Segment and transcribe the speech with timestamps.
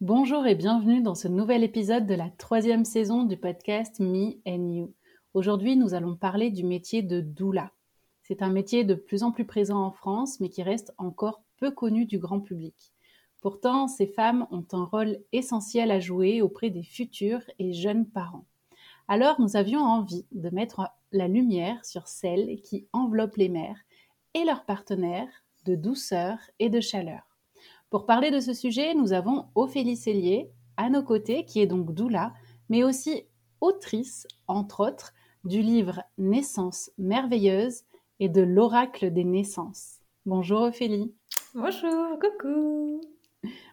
[0.00, 4.70] Bonjour et bienvenue dans ce nouvel épisode de la troisième saison du podcast Me and
[4.70, 4.94] You.
[5.34, 7.70] Aujourd'hui, nous allons parler du métier de doula.
[8.22, 11.70] C'est un métier de plus en plus présent en France, mais qui reste encore peu
[11.70, 12.94] connu du grand public.
[13.42, 18.46] Pourtant, ces femmes ont un rôle essentiel à jouer auprès des futurs et jeunes parents.
[19.06, 23.84] Alors, nous avions envie de mettre la lumière sur celles qui enveloppent les mères
[24.32, 27.29] et leurs partenaires de douceur et de chaleur.
[27.90, 31.92] Pour parler de ce sujet, nous avons Ophélie Cellier à nos côtés, qui est donc
[31.92, 32.32] doula,
[32.68, 33.24] mais aussi
[33.60, 37.82] autrice, entre autres, du livre Naissance merveilleuse
[38.20, 39.98] et de l'oracle des naissances.
[40.24, 41.12] Bonjour Ophélie.
[41.52, 43.00] Bonjour, coucou.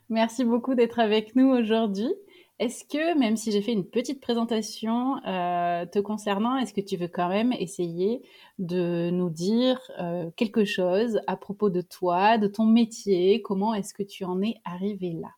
[0.09, 2.11] Merci beaucoup d'être avec nous aujourd'hui.
[2.59, 6.97] Est-ce que, même si j'ai fait une petite présentation euh, te concernant, est-ce que tu
[6.97, 8.23] veux quand même essayer
[8.57, 13.43] de nous dire euh, quelque chose à propos de toi, de ton métier?
[13.43, 15.29] Comment est-ce que tu en es arrivé là?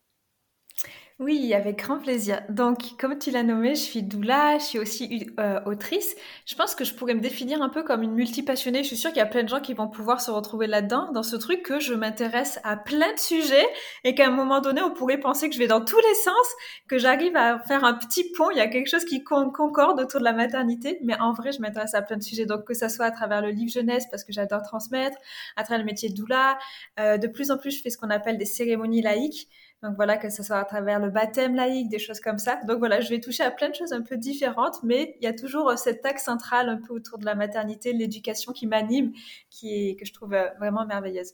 [1.20, 2.40] Oui, avec grand plaisir.
[2.48, 6.16] Donc, comme tu l'as nommé, je suis doula, je suis aussi euh, autrice.
[6.46, 8.82] Je pense que je pourrais me définir un peu comme une multipassionnée.
[8.82, 11.12] Je suis sûre qu'il y a plein de gens qui vont pouvoir se retrouver là-dedans,
[11.12, 13.66] dans ce truc que je m'intéresse à plein de sujets
[14.02, 16.46] et qu'à un moment donné, on pourrait penser que je vais dans tous les sens,
[16.88, 18.50] que j'arrive à faire un petit pont.
[18.50, 21.60] Il y a quelque chose qui concorde autour de la maternité, mais en vrai, je
[21.60, 22.46] m'intéresse à plein de sujets.
[22.46, 25.18] Donc, que ça soit à travers le livre jeunesse, parce que j'adore transmettre,
[25.56, 26.56] à travers le métier de doula.
[26.98, 29.50] Euh, de plus en plus, je fais ce qu'on appelle des cérémonies laïques.
[29.82, 32.56] Donc voilà, que ce soit à travers le baptême laïque, des choses comme ça.
[32.66, 35.26] Donc voilà, je vais toucher à plein de choses un peu différentes, mais il y
[35.26, 39.12] a toujours euh, cet axe central un peu autour de la maternité, l'éducation qui m'anime,
[39.48, 41.32] qui est, que je trouve euh, vraiment merveilleuse.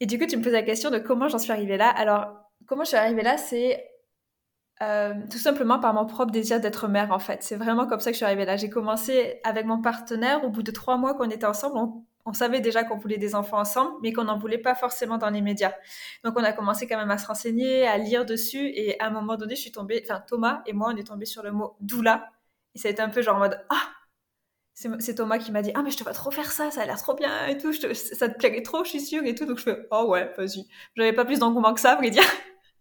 [0.00, 1.88] Et du coup, tu me poses la question de comment j'en suis arrivée là.
[1.90, 2.28] Alors,
[2.66, 3.90] comment je suis arrivée là, c'est
[4.82, 7.42] euh, tout simplement par mon propre désir d'être mère, en fait.
[7.42, 8.56] C'est vraiment comme ça que je suis arrivée là.
[8.56, 10.44] J'ai commencé avec mon partenaire.
[10.44, 13.34] Au bout de trois mois qu'on était ensemble, on on savait déjà qu'on voulait des
[13.34, 15.72] enfants ensemble, mais qu'on n'en voulait pas forcément dans les médias.
[16.24, 19.10] Donc on a commencé quand même à se renseigner, à lire dessus, et à un
[19.10, 21.76] moment donné, je suis tombée, enfin Thomas et moi, on est tombés sur le mot
[21.80, 22.28] doula,
[22.74, 23.82] et ça a été un peu genre en mode ah,
[24.74, 26.86] c'est Thomas qui m'a dit ah mais je te vois trop faire ça, ça a
[26.86, 29.58] l'air trop bien et tout, ça te plairait trop, je suis sûre et tout, donc
[29.58, 30.66] je fais oh ouais, vas-y.
[30.96, 32.24] J'avais pas plus d'engouement que ça, à vrai dire.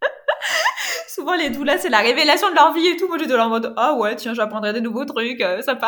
[1.08, 3.74] Souvent les doulas c'est la révélation de leur vie et tout, moi j'étais en mode
[3.78, 5.88] ah ouais tiens j'apprendrai des nouveaux trucs, euh, sympa.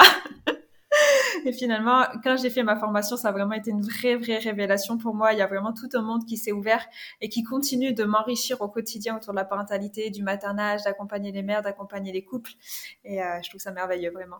[1.47, 4.97] Et finalement, quand j'ai fait ma formation, ça a vraiment été une vraie, vraie révélation
[4.97, 5.31] pour moi.
[5.31, 6.85] Il y a vraiment tout un monde qui s'est ouvert
[7.21, 11.43] et qui continue de m'enrichir au quotidien autour de la parentalité, du maternage, d'accompagner les
[11.43, 12.51] mères, d'accompagner les couples.
[13.05, 14.39] Et euh, je trouve ça merveilleux, vraiment.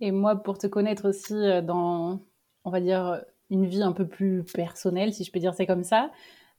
[0.00, 2.20] Et moi, pour te connaître aussi euh, dans,
[2.64, 5.84] on va dire, une vie un peu plus personnelle, si je peux dire c'est comme
[5.84, 6.10] ça,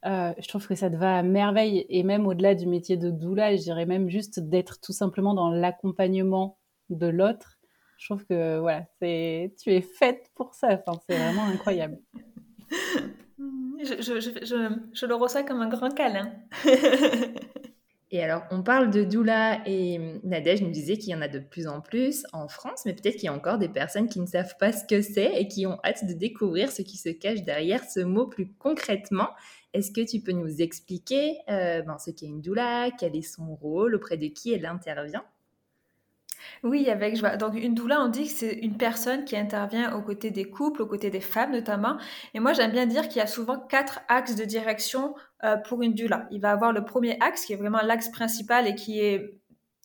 [0.06, 1.84] euh, je trouve que ça te va à merveille.
[1.90, 5.50] Et même au-delà du métier de doula, je dirais même juste d'être tout simplement dans
[5.50, 6.56] l'accompagnement
[6.88, 7.57] de l'autre
[7.98, 10.80] je trouve que voilà, c'est tu es faite pour ça.
[10.86, 11.98] Enfin, c'est vraiment incroyable.
[13.80, 16.32] Je, je, je, je, le ressens comme un grand câlin.
[18.10, 21.38] et alors, on parle de doula et Nadège nous disait qu'il y en a de
[21.38, 24.26] plus en plus en France, mais peut-être qu'il y a encore des personnes qui ne
[24.26, 27.44] savent pas ce que c'est et qui ont hâte de découvrir ce qui se cache
[27.44, 29.28] derrière ce mot plus concrètement.
[29.74, 33.54] Est-ce que tu peux nous expliquer euh, ben, ce qu'est une doula, quel est son
[33.54, 35.24] rôle, auprès de qui elle intervient?
[36.62, 37.36] Oui, avec joie.
[37.36, 40.82] Donc, une doula, on dit que c'est une personne qui intervient aux côtés des couples,
[40.82, 41.96] aux côtés des femmes notamment.
[42.34, 45.14] Et moi, j'aime bien dire qu'il y a souvent quatre axes de direction
[45.44, 46.26] euh, pour une doula.
[46.30, 49.38] Il va avoir le premier axe qui est vraiment l'axe principal et qui est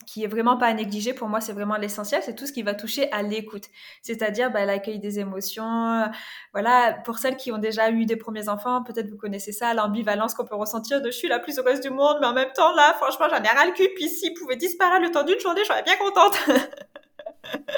[0.06, 1.14] qui est vraiment pas à négliger.
[1.14, 2.22] Pour moi, c'est vraiment l'essentiel.
[2.24, 3.66] C'est tout ce qui va toucher à l'écoute,
[4.02, 6.10] c'est-à-dire bah, l'accueil des émotions.
[6.54, 10.34] voilà, pour celles qui ont déjà eu des premiers enfants, peut-être vous connaissez ça, l'ambivalence
[10.34, 12.74] qu'on peut ressentir de je suis la plus heureuse du monde, mais en même temps
[12.76, 13.90] là, franchement, j'en ai ras le cul.
[13.96, 16.38] Puis s'il pouvait disparaître le temps d'une journée, j'aurais bien contente.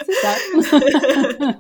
[0.06, 0.36] C'est ça.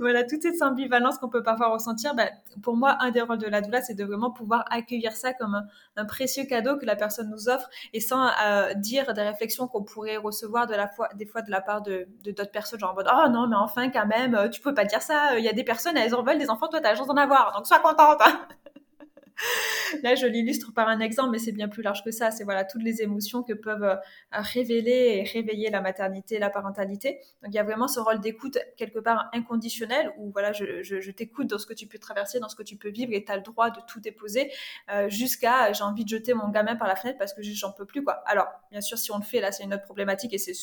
[0.00, 2.14] voilà, toute cette ambivalence qu'on peut parfois ressentir.
[2.14, 2.28] Ben,
[2.62, 5.62] pour moi, un des rôles de la doula, c'est de vraiment pouvoir accueillir ça comme
[5.96, 9.82] un, précieux cadeau que la personne nous offre et sans euh, dire des réflexions qu'on
[9.82, 12.94] pourrait recevoir de la fois, des fois de la part de d'autres personnes, genre en
[12.94, 15.38] mode Oh non, mais enfin, quand même, euh, tu peux pas dire ça.
[15.38, 17.16] Il y a des personnes, elles en veulent des enfants, toi, t'as la chance d'en
[17.16, 18.20] avoir, donc sois contente.
[18.20, 18.40] Hein.
[20.02, 22.30] Là, je l'illustre par un exemple, mais c'est bien plus large que ça.
[22.30, 23.96] C'est voilà toutes les émotions que peuvent euh,
[24.32, 27.20] révéler et réveiller la maternité, la parentalité.
[27.42, 31.46] Donc, il y a vraiment ce rôle d'écoute quelque part inconditionnel où voilà, je, t'écoute
[31.48, 33.36] dans ce que tu peux traverser, dans ce que tu peux vivre, et tu as
[33.36, 34.50] le droit de tout déposer
[34.92, 37.86] euh, jusqu'à j'ai envie de jeter mon gamin par la fenêtre parce que j'en peux
[37.86, 38.22] plus quoi.
[38.26, 40.54] Alors, bien sûr, si on le fait, là, c'est une autre problématique et c'est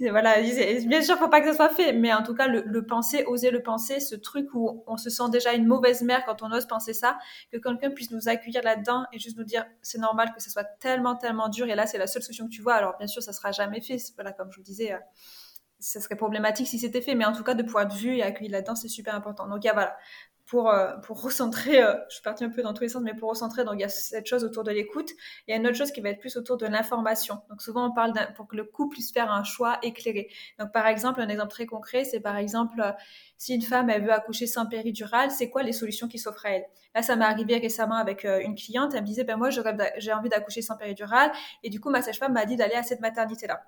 [0.10, 3.24] voilà, bien sûr, faut pas que ça soit fait, mais en tout cas, le penser,
[3.24, 6.52] oser le penser, ce truc où on se sent déjà une mauvaise mère quand on
[6.52, 7.18] ose penser ça,
[7.52, 10.64] que quelqu'un puisse nous accueillir là-dedans et juste nous dire c'est normal que ce soit
[10.80, 12.74] tellement, tellement dur et là c'est la seule solution que tu vois.
[12.74, 13.98] Alors bien sûr, ça sera jamais fait.
[14.14, 14.98] Voilà, comme je vous disais, euh,
[15.80, 18.22] ça serait problématique si c'était fait, mais en tout cas de pouvoir être vu et
[18.22, 19.48] accueilli là-dedans, c'est super important.
[19.48, 19.96] Donc il voilà,
[20.50, 23.14] pour, euh, pour recentrer, euh, je suis partie un peu dans tous les sens, mais
[23.14, 25.10] pour recentrer, donc il y a cette chose autour de l'écoute.
[25.46, 27.40] Il y a une autre chose qui va être plus autour de l'information.
[27.48, 30.28] Donc souvent on parle pour que le couple puisse faire un choix éclairé.
[30.58, 32.90] Donc par exemple, un exemple très concret, c'est par exemple euh,
[33.38, 36.50] si une femme elle veut accoucher sans péridurale, c'est quoi les solutions qui s'offrent à
[36.50, 36.64] elle?
[36.96, 38.92] Là, ça m'est arrivé récemment avec une cliente.
[38.92, 41.30] Elle me disait, ben moi j'ai envie d'accoucher sans péridurale,
[41.62, 43.62] et du coup ma sage-femme m'a dit d'aller à cette maternité là.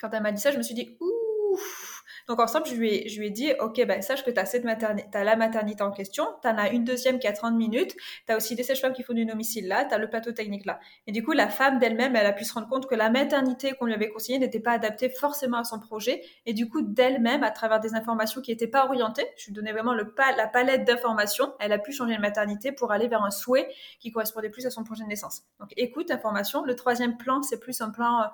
[0.00, 1.85] Quand elle m'a dit ça, je me suis dit, ouf
[2.28, 4.46] donc ensemble, je lui ai, je lui ai dit, ok, ben, sache que tu as,
[4.46, 7.54] cette maternité, as la maternité en question, tu en as une deuxième qui a 30
[7.54, 7.94] minutes,
[8.26, 10.64] tu as aussi des sages-femmes qui font du domicile là, tu as le plateau technique
[10.64, 10.80] là.
[11.06, 13.72] Et du coup, la femme d'elle-même, elle a pu se rendre compte que la maternité
[13.72, 16.22] qu'on lui avait conseillée n'était pas adaptée forcément à son projet.
[16.46, 19.72] Et du coup, d'elle-même, à travers des informations qui n'étaient pas orientées, je lui donnais
[19.72, 23.30] vraiment le la palette d'informations, elle a pu changer de maternité pour aller vers un
[23.30, 23.68] souhait
[24.00, 25.42] qui correspondait plus à son projet de naissance.
[25.60, 26.64] Donc écoute, information.
[26.64, 28.22] Le troisième plan, c'est plus un plan...
[28.22, 28.26] Euh,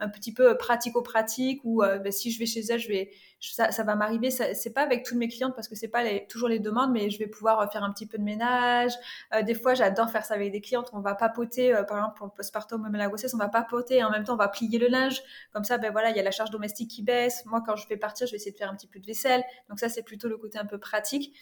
[0.00, 3.10] un petit peu pratico-pratique ou euh, ben, si je vais chez elle, je vais,
[3.40, 4.30] ça, va m'arriver.
[4.30, 7.18] C'est pas avec toutes mes clientes parce que c'est pas toujours les demandes, mais je
[7.18, 8.92] vais pouvoir euh, faire un petit peu de ménage.
[9.34, 10.90] Euh, des fois, j'adore faire ça avec des clientes.
[10.92, 13.96] On va papoter, par exemple pour le postpartum ou même la grossesse, on va papoter
[13.96, 15.20] et en même temps on va plier le linge.
[15.52, 17.44] Comme ça, ben voilà, il y a la charge domestique qui baisse.
[17.46, 19.42] Moi, quand je vais partir, je vais essayer de faire un petit peu de vaisselle.
[19.68, 21.34] Donc ça, c'est plutôt le côté un peu pratique.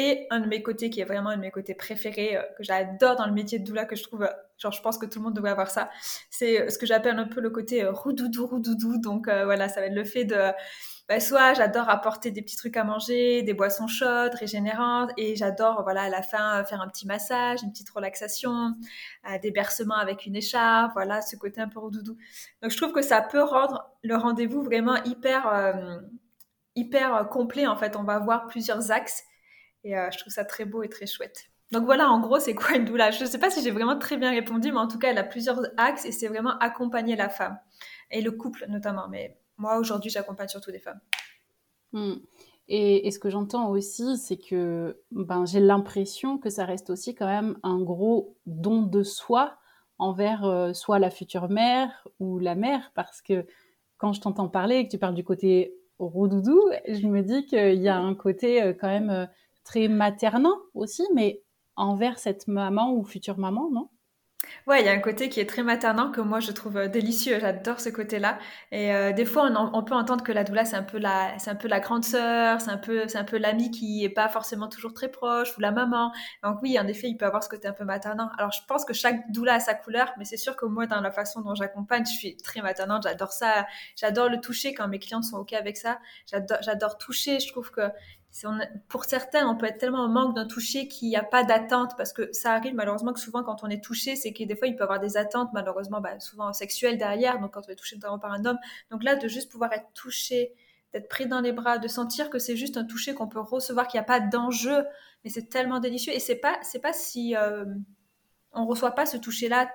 [0.00, 2.62] Et un de mes côtés qui est vraiment un de mes côtés préférés, euh, que
[2.62, 5.18] j'adore dans le métier de doula, que je trouve, euh, genre je pense que tout
[5.18, 5.90] le monde devrait avoir ça,
[6.30, 8.98] c'est euh, ce que j'appelle un peu le côté roudoudou, roudoudou.
[8.98, 10.52] Donc voilà, ça va être le fait de...
[11.08, 15.82] Bah, soit j'adore apporter des petits trucs à manger, des boissons chaudes, régénérantes, et j'adore,
[15.82, 18.74] voilà, à la fin, faire un petit massage, une petite relaxation,
[19.42, 22.16] des bercements avec une écharpe, voilà, ce côté un peu roudoudou.
[22.62, 25.80] Donc je trouve que ça peut rendre le rendez-vous vraiment hyper,
[26.76, 27.96] hyper complet, en fait.
[27.96, 29.24] On va avoir plusieurs axes
[29.84, 31.50] et euh, je trouve ça très beau et très chouette.
[31.70, 33.10] Donc voilà, en gros, c'est quoi une doula?
[33.10, 35.18] Je ne sais pas si j'ai vraiment très bien répondu, mais en tout cas, elle
[35.18, 37.58] a plusieurs axes et c'est vraiment accompagner la femme
[38.10, 39.08] et le couple notamment.
[39.08, 41.00] Mais moi, aujourd'hui, j'accompagne surtout des femmes.
[41.92, 42.14] Hmm.
[42.68, 47.26] Et, ce que j'entends aussi, c'est que ben, j'ai l'impression que ça reste aussi quand
[47.26, 49.58] même un gros don de soi
[49.98, 53.46] envers euh, soit la future mère ou la mère, parce que
[53.96, 57.82] quand je t'entends parler et que tu parles du côté rodoudou, je me dis qu'il
[57.82, 59.28] y a un côté euh, quand même
[59.68, 61.42] très maternant aussi, mais
[61.76, 63.90] envers cette maman ou future maman, non?
[64.66, 66.88] Ouais, il y a un côté qui est très maternant que moi je trouve euh,
[66.88, 67.38] délicieux.
[67.40, 68.38] J'adore ce côté-là.
[68.70, 71.50] Et euh, des fois, on, peut entendre que la doula c'est un peu la, c'est
[71.50, 74.28] un peu la grande sœur, c'est un peu, c'est un peu l'amie qui est pas
[74.28, 76.12] forcément toujours très proche ou la maman.
[76.42, 78.30] Donc oui, en effet, il peut avoir ce côté un peu maternant.
[78.38, 81.00] Alors je pense que chaque doula a sa couleur, mais c'est sûr que moi, dans
[81.00, 83.02] la façon dont j'accompagne, je suis très maternante.
[83.02, 83.66] J'adore ça.
[83.96, 85.98] J'adore le toucher quand mes clientes sont ok avec ça.
[86.30, 87.40] J'adore, j'adore toucher.
[87.40, 87.82] Je trouve que
[88.88, 91.92] pour certains, on peut être tellement en manque d'un toucher qu'il n'y a pas d'attente,
[91.96, 94.68] parce que ça arrive malheureusement que souvent quand on est touché, c'est que des fois
[94.68, 97.76] il peut y avoir des attentes, malheureusement bah, souvent sexuelles derrière, donc quand on est
[97.76, 98.58] touché notamment par un homme.
[98.90, 100.54] Donc là, de juste pouvoir être touché,
[100.92, 103.88] d'être pris dans les bras, de sentir que c'est juste un toucher qu'on peut recevoir,
[103.88, 104.84] qu'il n'y a pas d'enjeu,
[105.24, 106.12] mais c'est tellement délicieux.
[106.12, 107.64] Et c'est pas, c'est pas si euh,
[108.52, 109.70] on reçoit pas ce toucher-là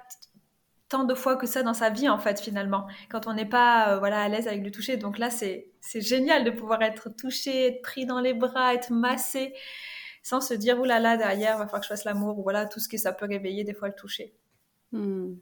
[0.94, 2.86] tant de fois que ça dans sa vie en fait finalement.
[3.10, 4.96] Quand on n'est pas euh, voilà à l'aise avec le toucher.
[4.96, 8.92] Donc là c'est c'est génial de pouvoir être touché être pris dans les bras être
[8.94, 9.56] massé
[10.22, 12.68] sans se dire oulala là là, derrière va falloir que je fasse l'amour ou voilà
[12.68, 14.36] tout ce que ça peut réveiller des fois le toucher.
[14.92, 15.34] Hmm.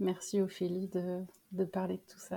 [0.00, 1.22] merci Ophélie de,
[1.52, 2.36] de, parler de tout ça.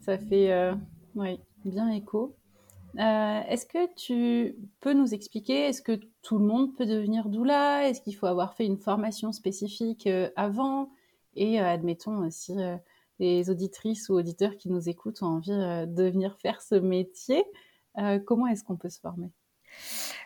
[0.00, 0.74] Ça fait euh,
[1.14, 2.34] oui, bien écho.
[2.98, 7.88] Euh, est-ce que tu peux nous expliquer, est-ce que tout le monde peut devenir doula?
[7.88, 10.90] Est-ce qu'il faut avoir fait une formation spécifique avant?
[11.34, 12.76] Et euh, admettons, si euh,
[13.18, 17.44] les auditrices ou auditeurs qui nous écoutent ont envie de venir faire ce métier,
[18.24, 19.30] comment est-ce qu'on peut se former?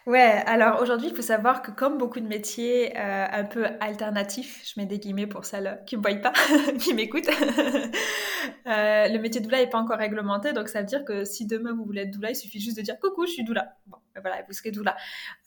[0.06, 4.62] Ouais, alors aujourd'hui, il faut savoir que comme beaucoup de métiers euh, un peu alternatifs,
[4.62, 6.32] je mets des guillemets pour celles qui ne me voient pas,
[6.78, 7.26] qui m'écoutent,
[8.66, 11.46] euh, le métier de doula n'est pas encore réglementé, donc ça veut dire que si
[11.46, 13.78] demain vous voulez être doula, il suffit juste de dire coucou, je suis doula.
[13.86, 14.94] Bon, ben voilà, vous serez doula.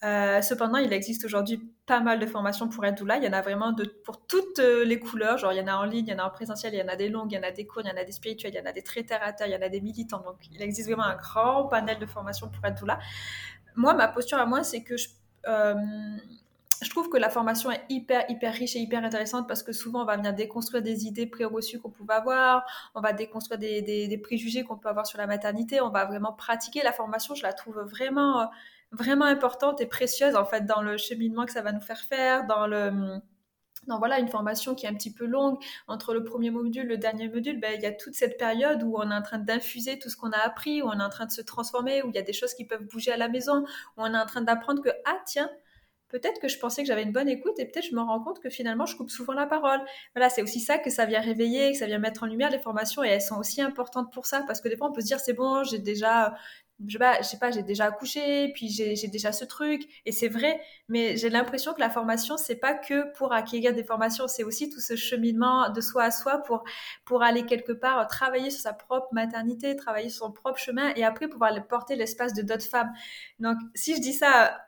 [0.02, 3.18] Euh, cependant, il existe aujourd'hui pas mal de formations pour être doula.
[3.18, 5.38] Il y en a vraiment de, pour toutes les couleurs.
[5.38, 6.82] Genre, il y en a en ligne, il y en a en présentiel, il y
[6.82, 8.12] en a des longues, il y en a des courts, il y en a des
[8.12, 9.80] spirituels, il y en a des très terre à terre, il y en a des
[9.80, 10.20] militants.
[10.20, 12.98] Donc, il existe vraiment un grand panel de formations pour être doula
[13.78, 15.08] moi, ma posture à moi, c'est que je,
[15.46, 15.74] euh,
[16.82, 20.02] je trouve que la formation est hyper, hyper riche et hyper intéressante parce que souvent,
[20.02, 22.64] on va venir déconstruire des idées préreçues qu'on pouvait avoir,
[22.96, 26.32] on va déconstruire des, des, préjugés qu'on peut avoir sur la maternité, on va vraiment
[26.32, 27.36] pratiquer la formation.
[27.36, 28.50] Je la trouve vraiment,
[28.90, 32.46] vraiment importante et précieuse, en fait, dans le cheminement que ça va nous faire faire,
[32.46, 33.20] dans le
[33.86, 36.98] non, voilà, une formation qui est un petit peu longue, entre le premier module, le
[36.98, 39.98] dernier module, ben, il y a toute cette période où on est en train d'infuser
[39.98, 42.14] tout ce qu'on a appris, où on est en train de se transformer, où il
[42.16, 43.64] y a des choses qui peuvent bouger à la maison,
[43.96, 45.50] où on est en train d'apprendre que, ah tiens,
[46.08, 48.40] peut-être que je pensais que j'avais une bonne écoute et peut-être je me rends compte
[48.40, 49.80] que finalement je coupe souvent la parole.
[50.14, 52.58] Voilà, c'est aussi ça que ça vient réveiller, que ça vient mettre en lumière les
[52.58, 55.06] formations et elles sont aussi importantes pour ça parce que des fois on peut se
[55.06, 56.34] dire c'est bon, j'ai déjà
[56.86, 61.16] je sais pas, j'ai déjà accouché, puis j'ai déjà ce truc, et c'est vrai, mais
[61.16, 64.80] j'ai l'impression que la formation, c'est pas que pour acquérir des formations, c'est aussi tout
[64.80, 66.62] ce cheminement de soi à soi pour,
[67.04, 71.04] pour aller quelque part travailler sur sa propre maternité, travailler sur son propre chemin, et
[71.04, 72.92] après pouvoir porter l'espace de d'autres femmes.
[73.40, 74.60] Donc, si je dis ça,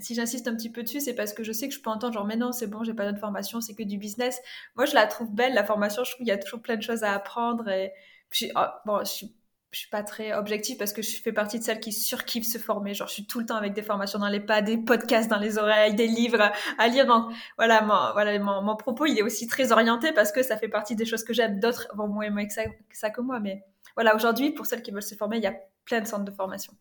[0.00, 2.14] si j'insiste un petit peu dessus, c'est parce que je sais que je peux entendre
[2.14, 4.40] genre, mais non, c'est bon, j'ai pas d'autre formation, c'est que du business.
[4.74, 6.82] Moi, je la trouve belle, la formation, je trouve qu'il y a toujours plein de
[6.82, 7.92] choses à apprendre, et
[8.30, 9.34] puis, oh, bon, je suis
[9.72, 12.58] je suis pas très objective parce que je fais partie de celles qui surkiffent se
[12.58, 12.92] former.
[12.92, 15.38] Genre, je suis tout le temps avec des formations dans les pas, des podcasts dans
[15.38, 17.06] les oreilles, des livres à lire.
[17.06, 20.68] Donc, voilà, mon, voilà, mon, propos, il est aussi très orienté parce que ça fait
[20.68, 21.60] partie des choses que j'aime.
[21.60, 23.38] D'autres vont moins aimer que ça, que ça que moi.
[23.38, 23.62] Mais
[23.94, 26.32] voilà, aujourd'hui, pour celles qui veulent se former, il y a plein de centres de
[26.32, 26.72] formation.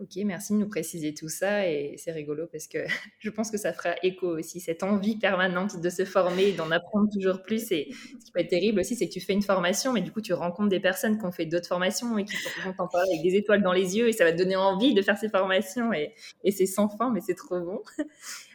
[0.00, 2.78] Ok, merci de nous préciser tout ça et c'est rigolo parce que
[3.18, 7.08] je pense que ça fera écho aussi, cette envie permanente de se former, d'en apprendre
[7.12, 7.72] toujours plus.
[7.72, 10.12] Et ce qui peut être terrible aussi, c'est que tu fais une formation, mais du
[10.12, 13.10] coup, tu rencontres des personnes qui ont fait d'autres formations et qui vont t'en parler
[13.12, 15.28] avec des étoiles dans les yeux et ça va te donner envie de faire ces
[15.28, 16.14] formations et,
[16.44, 17.82] et c'est sans fin, mais c'est trop bon.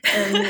[0.05, 0.43] Euh,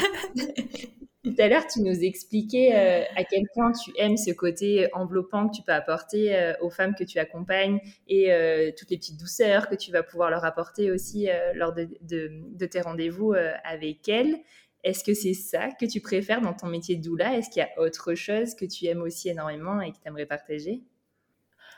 [1.24, 5.48] tout à l'heure, tu nous expliquais euh, à quel point tu aimes ce côté enveloppant
[5.48, 9.18] que tu peux apporter euh, aux femmes que tu accompagnes et euh, toutes les petites
[9.18, 14.38] douceurs que tu vas pouvoir leur apporter aussi lors de, de tes rendez-vous avec elles.
[14.84, 17.38] Est-ce que c'est ça que tu préfères dans ton métier de doula?
[17.38, 20.26] Est-ce qu'il y a autre chose que tu aimes aussi énormément et que tu aimerais
[20.26, 20.84] partager?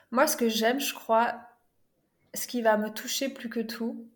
[0.10, 1.36] Moi, ce que j'aime, je crois,
[2.34, 4.10] ce qui va me toucher plus que tout,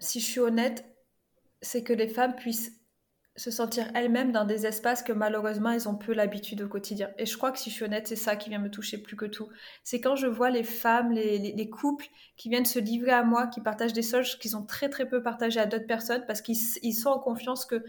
[0.00, 0.84] si je suis honnête,
[1.62, 2.77] c'est que les femmes puissent
[3.38, 7.10] se sentir elles-mêmes dans des espaces que malheureusement elles ont peu l'habitude au quotidien.
[7.18, 9.16] Et je crois que si je suis honnête, c'est ça qui vient me toucher plus
[9.16, 9.48] que tout.
[9.84, 13.60] C'est quand je vois les femmes, les, couples qui viennent se livrer à moi, qui
[13.60, 16.56] partagent des choses qu'ils ont très très peu partagées à d'autres personnes parce qu'ils
[16.94, 17.84] sont en confiance que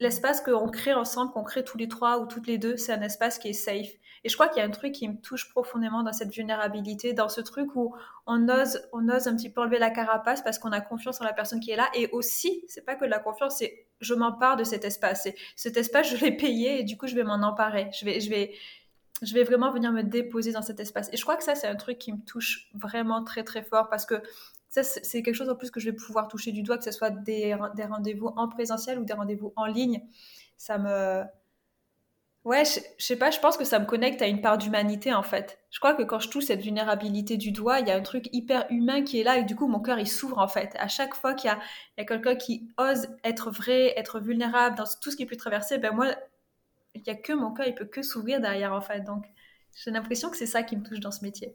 [0.00, 3.02] l'espace qu'on crée ensemble, qu'on crée tous les trois ou toutes les deux, c'est un
[3.02, 3.90] espace qui est safe.
[4.24, 7.12] Et je crois qu'il y a un truc qui me touche profondément dans cette vulnérabilité,
[7.12, 7.94] dans ce truc où
[8.26, 11.24] on ose, on ose un petit peu enlever la carapace parce qu'on a confiance en
[11.24, 11.88] la personne qui est là.
[11.94, 15.26] Et aussi, c'est pas que de la confiance, c'est je m'empare de cet espace.
[15.26, 17.90] Et cet espace, je l'ai payé et du coup, je vais m'en emparer.
[17.98, 18.52] Je vais, je vais,
[19.22, 21.08] je vais vraiment venir me déposer dans cet espace.
[21.12, 23.88] Et je crois que ça, c'est un truc qui me touche vraiment très, très fort
[23.88, 24.22] parce que
[24.70, 26.92] ça, c'est quelque chose en plus que je vais pouvoir toucher du doigt, que ce
[26.92, 30.02] soit des, des rendez-vous en présentiel ou des rendez-vous en ligne.
[30.56, 31.22] Ça me,
[32.48, 35.22] Ouais, je, sais pas, je pense que ça me connecte à une part d'humanité en
[35.22, 35.58] fait.
[35.70, 38.30] Je crois que quand je touche cette vulnérabilité du doigt, il y a un truc
[38.32, 40.74] hyper humain qui est là et du coup mon cœur il s'ouvre en fait.
[40.78, 41.58] À chaque fois qu'il y a,
[41.98, 45.92] a quelqu'un qui ose être vrai, être vulnérable dans tout ce qui peut traverser, ben
[45.92, 46.06] moi,
[46.94, 49.00] il y a que mon cœur, il peut que s'ouvrir derrière en fait.
[49.00, 49.26] Donc
[49.74, 51.54] j'ai l'impression que c'est ça qui me touche dans ce métier.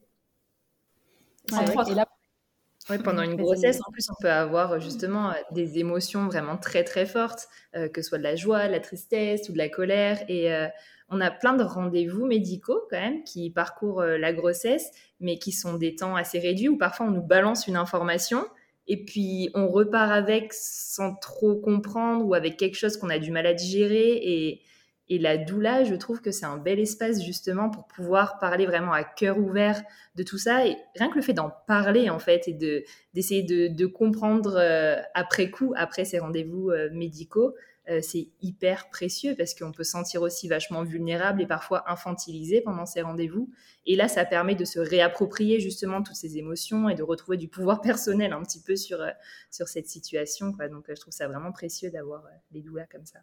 [2.89, 6.83] Oui, pendant une grossesse, en plus, on peut avoir justement euh, des émotions vraiment très
[6.83, 9.69] très fortes, euh, que ce soit de la joie, de la tristesse ou de la
[9.69, 10.19] colère.
[10.27, 10.67] Et euh,
[11.09, 15.75] on a plein de rendez-vous médicaux quand même qui parcourent la grossesse, mais qui sont
[15.75, 18.45] des temps assez réduits où parfois on nous balance une information
[18.87, 23.31] et puis on repart avec sans trop comprendre ou avec quelque chose qu'on a du
[23.31, 24.19] mal à digérer.
[24.21, 24.61] Et,
[25.09, 28.93] et la doula, je trouve que c'est un bel espace justement pour pouvoir parler vraiment
[28.93, 29.81] à cœur ouvert
[30.15, 30.65] de tout ça.
[30.65, 32.83] Et rien que le fait d'en parler en fait et de,
[33.13, 37.53] d'essayer de, comprendre euh, après coup, après ces rendez-vous euh, médicaux,
[37.89, 42.61] euh, c'est hyper précieux parce qu'on peut se sentir aussi vachement vulnérable et parfois infantilisé
[42.61, 43.49] pendant ces rendez-vous.
[43.85, 47.49] Et là, ça permet de se réapproprier justement toutes ces émotions et de retrouver du
[47.49, 49.05] pouvoir personnel un petit peu sur,
[49.51, 50.53] sur cette situation.
[50.71, 53.19] Donc je trouve ça vraiment précieux d'avoir des doulas comme ça.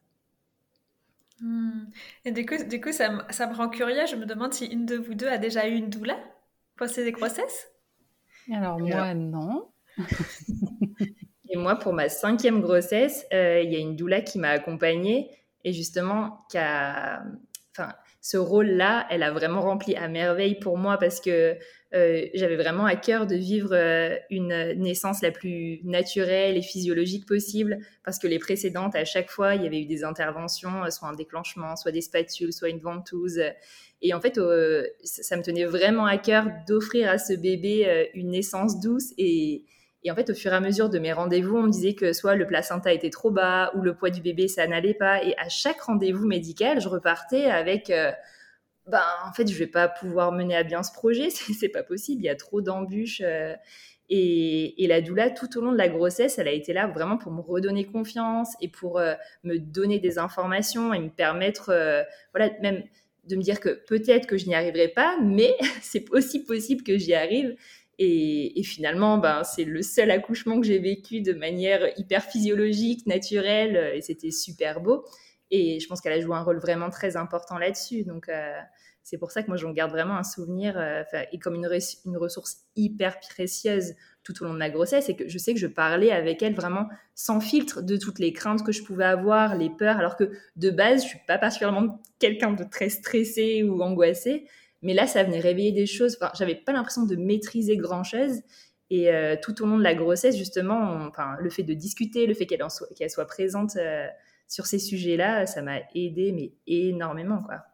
[1.40, 1.86] Hmm.
[2.24, 4.06] Et du coup, du coup ça, ça, me rend curieux.
[4.06, 6.18] Je me demande si une de vous deux a déjà eu une doula
[6.76, 7.68] pendant ses grossesses.
[8.52, 9.68] Alors moi, non.
[11.48, 15.30] et moi, pour ma cinquième grossesse, euh, il y a une doula qui m'a accompagnée
[15.64, 17.22] et justement qui a,
[17.72, 21.56] enfin, ce rôle-là, elle a vraiment rempli à merveille pour moi parce que
[21.92, 27.26] euh, j'avais vraiment à cœur de vivre euh, une naissance la plus naturelle et physiologique
[27.26, 31.08] possible parce que les précédentes, à chaque fois, il y avait eu des interventions, soit
[31.08, 33.42] un déclenchement, soit des spatules, soit une ventouse.
[34.02, 34.40] Et en fait,
[35.02, 39.12] ça me tenait vraiment à cœur d'offrir à ce bébé une naissance douce
[40.02, 42.14] et, en fait, au fur et à mesure de mes rendez-vous, on me disait que
[42.14, 45.22] soit le placenta était trop bas ou le poids du bébé, ça n'allait pas.
[45.22, 48.10] Et à chaque rendez-vous médical, je repartais avec euh,
[48.90, 52.22] ben, en fait, je vais pas pouvoir mener à bien ce projet, c'est pas possible,
[52.22, 53.22] il y a trop d'embûches.
[53.24, 53.54] Euh.
[54.08, 57.16] et, et, la doula, tout au long de la grossesse, elle a été là vraiment
[57.16, 61.72] pour me redonner confiance et pour euh, me donner des informations et me permettre,
[62.32, 62.82] voilà, même
[63.24, 66.98] de me dire que peut-être que je n'y arriverai pas, mais c'est aussi possible que
[66.98, 67.56] j'y arrive.
[68.02, 73.76] Et, finalement, ben, c'est le seul accouchement que j'ai vécu de manière hyper physiologique, naturelle,
[73.76, 75.04] euh, et c'était super beau.
[75.50, 78.04] Et je pense qu'elle a joué un rôle vraiment très important là-dessus.
[78.04, 78.58] Donc, euh,
[79.10, 81.02] c'est pour ça que moi, j'en garde vraiment un souvenir euh,
[81.32, 85.08] et comme une, ressource hyper précieuse tout au long de ma grossesse.
[85.08, 88.32] Et que je sais que je parlais avec elle vraiment sans filtre de toutes les
[88.32, 92.00] craintes que je pouvais avoir, les peurs, alors que de base, je suis pas particulièrement
[92.20, 94.46] quelqu'un de très stressé ou angoissé.
[94.82, 96.16] Mais là, ça venait réveiller des choses.
[96.20, 98.42] Enfin, j'avais pas l'impression de maîtriser grand chose.
[98.90, 102.34] Et euh, tout au long de la grossesse, justement, enfin, le fait de discuter, le
[102.34, 104.06] fait qu'elle soit, qu'elle soit présente euh,
[104.46, 107.64] sur ces sujets-là, ça m'a aidé, mais énormément, quoi.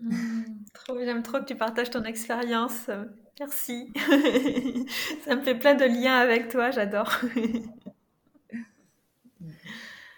[0.00, 0.42] Mmh,
[1.04, 2.90] j'aime trop que tu partages ton expérience.
[3.38, 3.92] Merci.
[5.24, 7.20] ça me fait plein de liens avec toi, j'adore.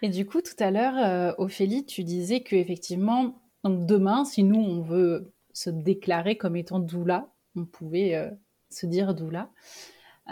[0.02, 4.42] Et du coup, tout à l'heure, euh, Ophélie, tu disais que effectivement, donc demain, si
[4.42, 8.30] nous, on veut se déclarer comme étant doula, on pouvait euh,
[8.70, 9.50] se dire doula.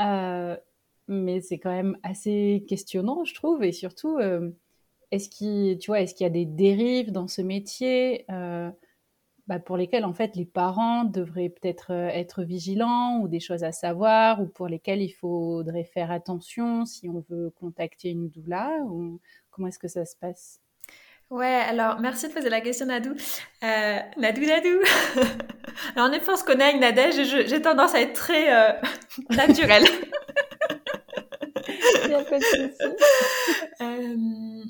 [0.00, 0.56] Euh,
[1.06, 3.62] mais c'est quand même assez questionnant, je trouve.
[3.62, 4.50] Et surtout, euh,
[5.12, 8.24] est-ce qu'il, tu vois, est-ce qu'il y a des dérives dans ce métier?
[9.50, 13.72] Bah, pour lesquelles, en fait, les parents devraient peut-être être vigilants ou des choses à
[13.72, 19.18] savoir ou pour lesquelles il faudrait faire attention si on veut contacter une doula ou
[19.50, 20.60] comment est-ce que ça se passe?
[21.30, 23.16] Ouais, alors merci de poser la question Nadou.
[23.64, 24.82] Euh, Nadou Nadou.
[25.96, 28.72] alors en effet, on se connaît avec Nadège j'ai tendance à être très euh,
[29.30, 29.82] naturelle.
[33.80, 34.64] euh...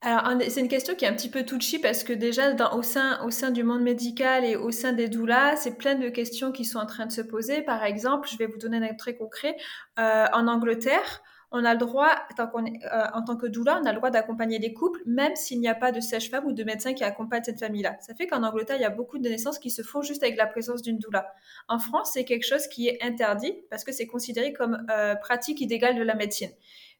[0.00, 3.20] Alors, c'est une question qui est un petit peu touchy parce que déjà, au, sein,
[3.24, 6.64] au sein du monde médical et au sein des doulas, c'est plein de questions qui
[6.64, 7.62] sont en train de se poser.
[7.62, 9.56] Par exemple, je vais vous donner un très concret.
[9.98, 13.86] Euh, en Angleterre, on a le droit, tant qu'on euh, en tant que doula, on
[13.86, 16.62] a le droit d'accompagner des couples, même s'il n'y a pas de sage-femme ou de
[16.62, 17.96] médecin qui accompagne cette famille-là.
[18.00, 20.36] Ça fait qu'en Angleterre, il y a beaucoup de naissances qui se font juste avec
[20.36, 21.32] la présence d'une doula.
[21.66, 25.60] En France, c'est quelque chose qui est interdit parce que c'est considéré comme euh, pratique
[25.60, 26.50] idéale de la médecine.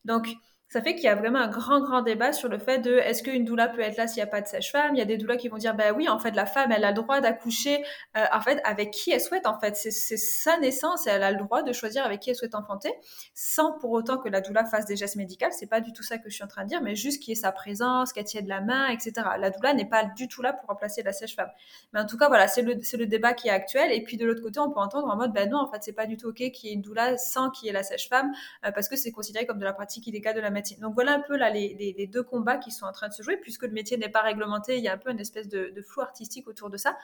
[0.04, 0.28] Donc,
[0.70, 3.22] ça fait qu'il y a vraiment un grand, grand débat sur le fait de est-ce
[3.22, 4.94] qu'une doula peut être là s'il n'y a pas de sage-femme?
[4.94, 6.84] Il y a des doulas qui vont dire, ben oui, en fait, la femme, elle
[6.84, 7.82] a le droit d'accoucher,
[8.18, 9.76] euh, en fait, avec qui elle souhaite, en fait.
[9.76, 12.92] C'est sa naissance et elle a le droit de choisir avec qui elle souhaite enfanter,
[13.32, 15.46] sans pour autant que la doula fasse des gestes médicaux.
[15.52, 17.30] C'est pas du tout ça que je suis en train de dire, mais juste qu'il
[17.30, 19.12] y ait sa présence, qu'elle tienne la main, etc.
[19.38, 21.50] La doula n'est pas du tout là pour remplacer la sage-femme.
[21.94, 23.90] Mais en tout cas, voilà, c'est le, le débat qui est actuel.
[23.90, 25.92] Et puis de l'autre côté, on peut entendre en mode, ben non, en fait, c'est
[25.94, 28.32] pas du tout OK qu'il y ait une doula sans qu'il y ait la sage-femme,
[28.66, 31.20] euh, parce que c'est considéré comme de la pratique illégale de la Donc voilà un
[31.20, 33.96] peu là les, deux combats qui sont en train de se jouer, puisque le métier
[33.96, 36.76] n'est pas réglementé, il y a un peu une espèce de, flou artistique autour de
[36.76, 36.96] ça.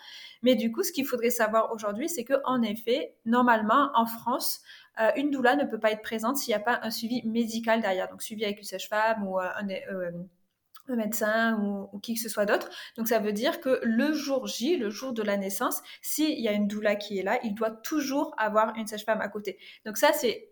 [0.43, 4.63] Mais du coup, ce qu'il faudrait savoir aujourd'hui, c'est que en effet, normalement, en France,
[5.01, 7.81] euh, une doula ne peut pas être présente s'il n'y a pas un suivi médical
[7.81, 9.67] derrière, donc suivi avec une sage-femme ou euh, un,
[10.89, 11.59] un médecin
[11.93, 12.69] ou, qui que ce soit d'autre.
[12.97, 16.49] Donc ça veut dire que le jour J, le jour de la naissance, s'il y
[16.49, 19.59] a une doula qui est là, il doit toujours avoir une sage-femme à côté.
[19.85, 20.51] Donc ça, c'est,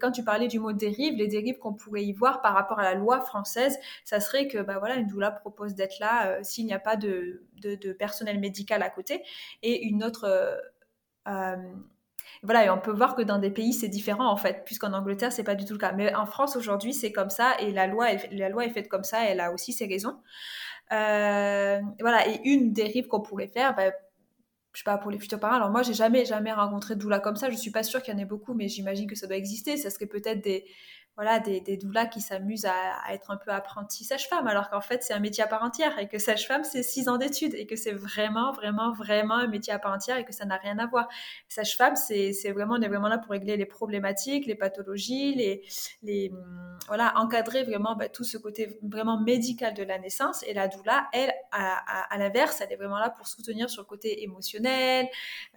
[0.00, 2.82] quand tu parlais du mot dérive, les dérives qu'on pourrait y voir par rapport à
[2.82, 6.66] la loi française, ça serait que bah voilà, une doula propose d'être là euh, s'il
[6.66, 9.22] n'y a pas de, de, personnel médical à côté
[9.62, 10.56] et une autre euh,
[11.28, 11.56] euh
[12.42, 15.32] voilà, et on peut voir que dans des pays c'est différent en fait, puisqu'en Angleterre
[15.32, 15.92] c'est pas du tout le cas.
[15.92, 18.88] Mais en France aujourd'hui c'est comme ça et la loi, est, la loi est faite
[18.88, 20.16] comme ça, elle a aussi ses raisons.
[20.92, 23.92] Euh, voilà, et une dérive qu'on pourrait faire, ben,
[24.72, 25.56] je sais pas pour les futurs parents.
[25.56, 27.48] Alors moi j'ai jamais jamais rencontré de doula comme ça.
[27.48, 29.78] Je suis pas sûre qu'il y en ait beaucoup, mais j'imagine que ça doit exister.
[29.78, 30.66] Ça serait peut-être des
[31.16, 35.02] voilà, des, des doulas qui s'amusent à, être un peu apprentis sage-femme, alors qu'en fait,
[35.02, 37.74] c'est un métier à part entière et que sage-femme, c'est six ans d'études et que
[37.74, 40.86] c'est vraiment, vraiment, vraiment un métier à part entière et que ça n'a rien à
[40.86, 41.08] voir.
[41.48, 45.62] Sage-femme, c'est vraiment, on est vraiment là pour régler les problématiques, les pathologies, les,
[46.02, 46.32] les
[46.86, 50.42] voilà, encadrer vraiment bah, tout ce côté vraiment médical de la naissance.
[50.46, 53.86] Et la doula, elle, à, à, l'inverse, elle est vraiment là pour soutenir sur le
[53.86, 55.08] côté émotionnel,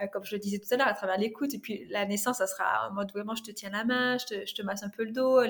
[0.02, 1.54] euh, comme je le disais tout à l'heure, à travers l'écoute.
[1.54, 4.26] Et puis, la naissance, ça sera en mode vraiment, je te tiens la main, je
[4.26, 5.42] te, je te masse un peu le dos,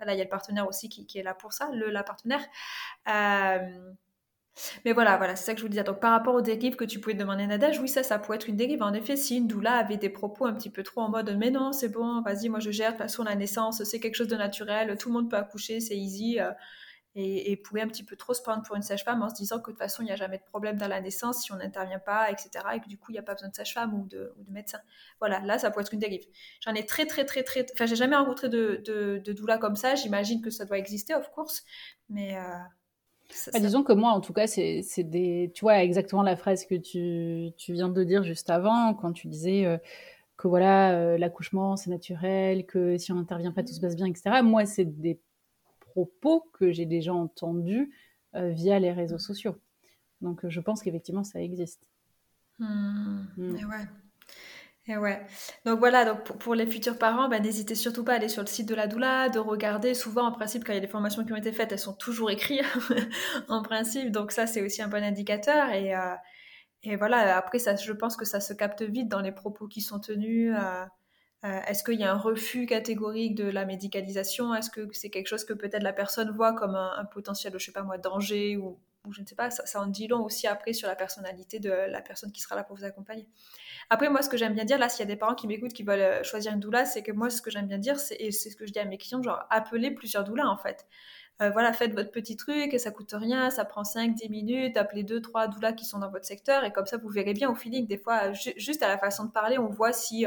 [0.00, 2.44] il y a le partenaire aussi qui, est là pour ça, le, partenaire.
[3.08, 3.92] Euh,
[4.84, 5.82] mais voilà, voilà, c'est ça que je vous disais.
[5.82, 8.48] Donc, par rapport aux dérives que tu pouvais demander Nadège, oui, ça, ça pourrait être
[8.48, 8.82] une dérive.
[8.82, 11.72] En effet, si une avait des propos un petit peu trop en mode mais non,
[11.72, 14.36] c'est bon, vas-y, moi je gère, de toute façon, la naissance, c'est quelque chose de
[14.36, 16.40] naturel, tout le monde peut accoucher, c'est easy.
[16.40, 16.50] Euh,
[17.16, 19.60] et, et, pouvait un petit peu trop se prendre pour une sage-femme en se disant
[19.60, 21.56] que de toute façon, il n'y a jamais de problème dans la naissance si on
[21.56, 22.50] n'intervient pas, etc.
[22.74, 24.50] Et que du coup, il n'y a pas besoin de sage-femme ou de, ou de,
[24.50, 24.78] médecin.
[25.20, 26.24] Voilà, là, ça pourrait être une dérive.
[26.60, 27.64] J'en ai très, très, très, très.
[27.72, 29.94] Enfin, j'ai jamais rencontré de, de, de doula comme ça.
[29.94, 31.62] J'imagine que ça doit exister, of course.
[32.08, 32.36] Mais.
[32.36, 32.58] Euh,
[33.52, 35.52] bah, disons que moi, en tout cas, c'est des.
[35.54, 39.28] Tu vois, exactement la phrase que tu, tu, viens de dire juste avant, quand tu
[39.28, 39.64] disais.
[39.66, 39.78] Euh,
[40.36, 44.06] que voilà, euh, l'accouchement c'est naturel, que si on n'intervient pas tout se passe bien,
[44.06, 44.42] etc.
[44.42, 45.20] Moi, c'est des
[45.94, 47.92] propos que j'ai déjà entendus
[48.34, 49.56] euh, via les réseaux sociaux.
[50.20, 51.80] Donc euh, je pense qu'effectivement ça existe.
[52.58, 53.24] Hmm.
[53.36, 53.56] Hmm.
[53.56, 53.86] Et ouais.
[54.86, 55.24] Et ouais.
[55.64, 58.48] Donc voilà, donc pour, les futurs parents, ben, n'hésitez surtout pas à aller sur le
[58.48, 59.94] site de la doula, de regarder.
[59.94, 61.94] Souvent, en principe, quand il y a des formations qui ont été faites, elles sont
[61.94, 62.64] toujours écrites
[63.48, 64.10] en principe.
[64.10, 65.70] Donc ça, c'est aussi un bon indicateur.
[65.70, 66.14] Et, euh,
[66.82, 69.80] et voilà, après, ça, je pense que ça se capte vite dans les propos qui
[69.80, 70.54] sont tenus.
[70.54, 70.84] Euh,
[71.44, 74.54] est-ce qu'il y a un refus catégorique de la médicalisation?
[74.54, 77.72] Est-ce que c'est quelque chose que peut-être la personne voit comme un, potentiel, je sais
[77.72, 78.78] pas moi, danger ou,
[79.10, 82.00] je ne sais pas, ça, en dit long aussi après sur la personnalité de la
[82.00, 83.28] personne qui sera là pour vous accompagner.
[83.90, 85.74] Après, moi, ce que j'aime bien dire, là, s'il y a des parents qui m'écoutent,
[85.74, 88.32] qui veulent euh, choisir une doula, c'est que moi, ce que j'aime bien dire, et
[88.32, 90.86] c'est ce que je dis à mes clients, genre, appelez plusieurs doulas, en fait.
[91.42, 95.04] Euh, voilà, faites votre petit truc, et ça coûte rien, ça prend 5-10 minutes, appelez
[95.04, 97.86] 2-3 doulas qui sont dans votre secteur, et comme ça, vous verrez bien au feeling.
[97.86, 100.24] Des fois, juste à la façon de parler, on voit si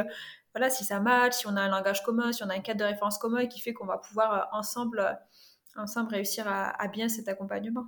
[0.58, 2.80] voilà, si ça match, si on a un langage commun, si on a un cadre
[2.80, 5.14] de référence commun qui fait qu'on va pouvoir euh, ensemble, euh,
[5.76, 7.86] ensemble réussir à, bien cet accompagnement.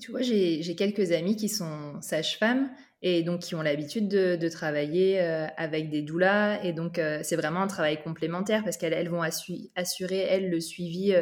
[0.00, 2.68] tu vois, j'ai quelques amis qui sont sages-femmes
[3.02, 6.60] et donc qui ont l'habitude de, travailler euh, avec des doulas.
[6.64, 11.14] Et donc, c'est vraiment un travail complémentaire parce qu'elles vont assurer, elles, le suivi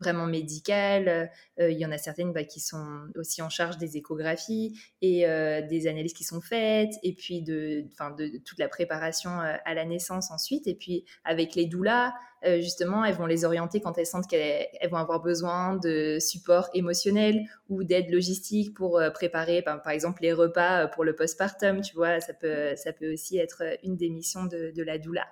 [0.00, 1.30] vraiment médical.
[1.58, 5.26] il y en a certaines bah, qui sont aussi en charge des échographies et
[5.68, 7.84] des analyses qui sont faites, et puis de,
[8.18, 10.66] de toute la préparation à la naissance ensuite.
[10.66, 12.12] Et puis avec les doulas,
[12.44, 17.46] justement, elles vont les orienter quand elles sentent qu'elles vont avoir besoin de support émotionnel
[17.68, 21.80] ou d'aide logistique pour préparer, ben, par exemple, les repas pour le postpartum.
[21.80, 25.26] Tu vois, ça peut, ça peut aussi être une des missions de la doula.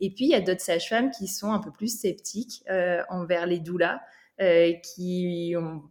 [0.00, 3.46] Et puis, il y a d'autres sages-femmes qui sont un peu plus sceptiques euh, envers
[3.46, 4.00] les doulas,
[4.40, 5.82] euh, qui ont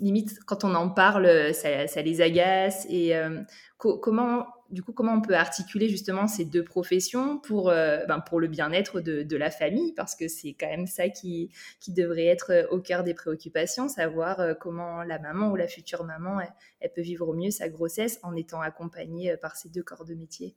[0.00, 2.86] limite quand on en parle, ça, les agace.
[2.90, 3.42] Et euh,
[3.78, 8.48] comment, du coup, comment on peut articuler justement ces deux professions pour, ben, pour le
[8.48, 12.80] bien-être de, la famille, parce que c'est quand même ça qui, qui devrait être au
[12.80, 16.40] cœur des préoccupations, savoir comment la maman ou la future maman,
[16.80, 20.14] elle peut vivre au mieux sa grossesse en étant accompagnée par ces deux corps de
[20.14, 20.56] métier.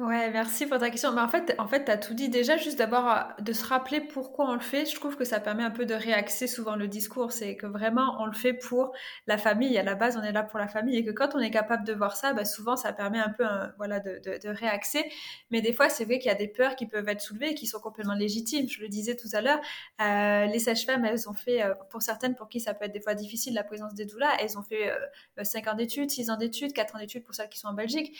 [0.00, 1.12] Ouais, merci pour ta question.
[1.12, 3.66] Mais en fait, en fait, tu as tout dit déjà, juste d'abord euh, de se
[3.66, 4.86] rappeler pourquoi on le fait.
[4.86, 7.32] Je trouve que ça permet un peu de réaxer souvent le discours.
[7.32, 8.92] C'est que vraiment, on le fait pour
[9.26, 9.76] la famille.
[9.76, 10.96] À la base, on est là pour la famille.
[10.96, 13.44] Et que quand on est capable de voir ça, bah, souvent, ça permet un peu
[13.76, 15.04] voilà, de, de, réaxer.
[15.50, 17.54] Mais des fois, c'est vrai qu'il y a des peurs qui peuvent être soulevées et
[17.54, 18.70] qui sont complètement légitimes.
[18.70, 19.60] Je le disais tout à l'heure,
[20.00, 23.02] euh, les sages-femmes, elles ont fait, euh, pour certaines, pour qui ça peut être des
[23.02, 26.38] fois difficile, la présence des doulas, elles ont fait euh, 5 ans d'études, 6 ans
[26.38, 28.18] d'études, 4 ans d'études pour celles qui sont en Belgique.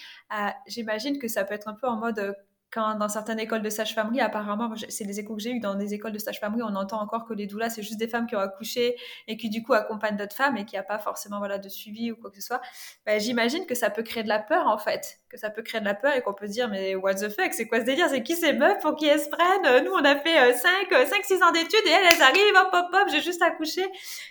[0.67, 2.33] J'imagine que ça peut être un peu en mode euh,
[2.73, 5.93] quand dans certaines écoles de sage-famerie, apparemment, c'est des échos que j'ai eu dans des
[5.93, 8.41] écoles de sage-famerie, on entend encore que les doulas, c'est juste des femmes qui ont
[8.41, 11.69] accouché et qui du coup accompagnent d'autres femmes et qui a pas forcément voilà de
[11.69, 12.61] suivi ou quoi que ce soit.
[13.05, 15.81] Ben, J'imagine que ça peut créer de la peur en fait, que ça peut créer
[15.81, 17.85] de la peur et qu'on peut se dire mais what the fuck, c'est quoi ce
[17.85, 19.85] délire, c'est qui ces meufs pour qui elles se prennent?
[19.85, 22.87] Nous on a fait 5, 5, 6 ans d'études et elles, elles arrivent, hop hop
[22.93, 23.85] hop, j'ai juste accouché.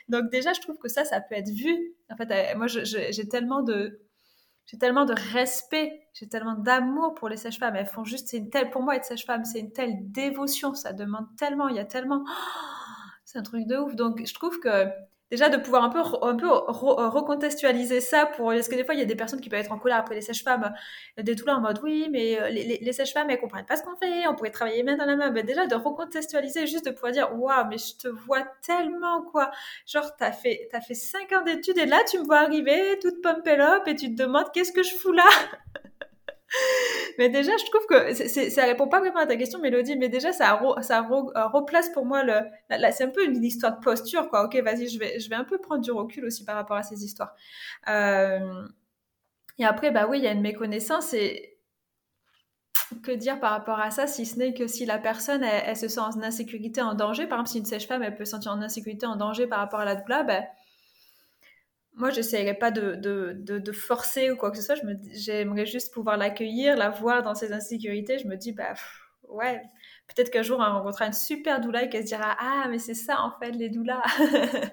[0.07, 1.93] Donc déjà je trouve que ça, ça peut être vu.
[2.09, 3.99] En fait, euh, moi j'ai tellement de
[4.69, 7.75] j'ai tellement de respect, j'ai tellement d'amour pour les sages-femmes.
[7.75, 10.93] Elles font juste, c'est une telle, pour moi, être sage-femme, c'est une telle dévotion, ça
[10.93, 12.23] demande tellement, il y a tellement,
[13.25, 13.95] c'est un truc de ouf.
[13.95, 14.85] Donc, je trouve que
[15.31, 18.99] déjà de pouvoir un peu, un peu recontextualiser ça pour parce que des fois il
[18.99, 20.73] y a des personnes qui peuvent être en colère après les sages-femmes
[21.17, 23.83] des tout là en mode oui mais euh, les, les, sages-femmes elles comprennent pas ce
[23.83, 25.31] qu'on fait on pourrait travailler main dans la main.
[25.31, 29.51] Mais déjà de recontextualiser juste de pouvoir dire waouh mais je te vois tellement quoi.
[29.85, 33.25] Genre t'as fait t'as fait cinq ans d'études et là tu me vois arriver toute
[33.25, 35.27] up et tu te demandes qu'est-ce que je fous là?
[37.17, 40.09] mais déjà, je trouve que c'est, ça répond pas vraiment à ta question, Mélodie, mais
[40.09, 42.33] déjà, ça, ça euh, replace pour moi le.
[42.91, 44.45] c'est un peu une histoire de posture, quoi.
[44.45, 46.83] Ok, vas-y, je vais, je vais un peu prendre du recul aussi par rapport à
[46.83, 47.35] ces histoires.
[47.87, 48.67] Euh,
[49.57, 51.57] et après, bah oui, il y a une méconnaissance et
[53.03, 55.87] que dire par rapport à ça, si ce n'est que si la personne, elle, se
[55.87, 58.61] sent en insécurité, en danger, par exemple, si une sèche-femme, elle peut se sentir en
[58.61, 60.43] insécurité, en danger par rapport à la doula, ben,
[61.99, 64.75] moi, j'essaierais pas de, de, de, forcer ou quoi que ce soit.
[65.11, 68.17] J'aimerais juste pouvoir l'accueillir, la voir dans ses insécurités.
[68.19, 68.73] Je me dis, bah,
[69.27, 69.61] ouais,
[70.07, 72.93] peut-être qu'un jour, on rencontrera une super doula et qu'elle se dira, ah, mais c'est
[72.93, 74.01] ça, en fait, les doulas.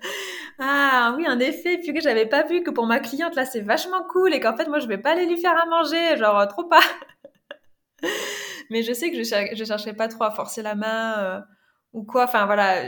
[0.60, 3.60] ah, oui, en effet, puis que j'avais pas vu que pour ma cliente, là, c'est
[3.60, 6.46] vachement cool et qu'en fait, moi, je vais pas aller lui faire à manger, genre,
[6.46, 6.80] trop pas.
[8.70, 11.40] mais je sais que je, je chercherai pas trop à forcer la main euh,
[11.92, 12.22] ou quoi.
[12.24, 12.84] Enfin, voilà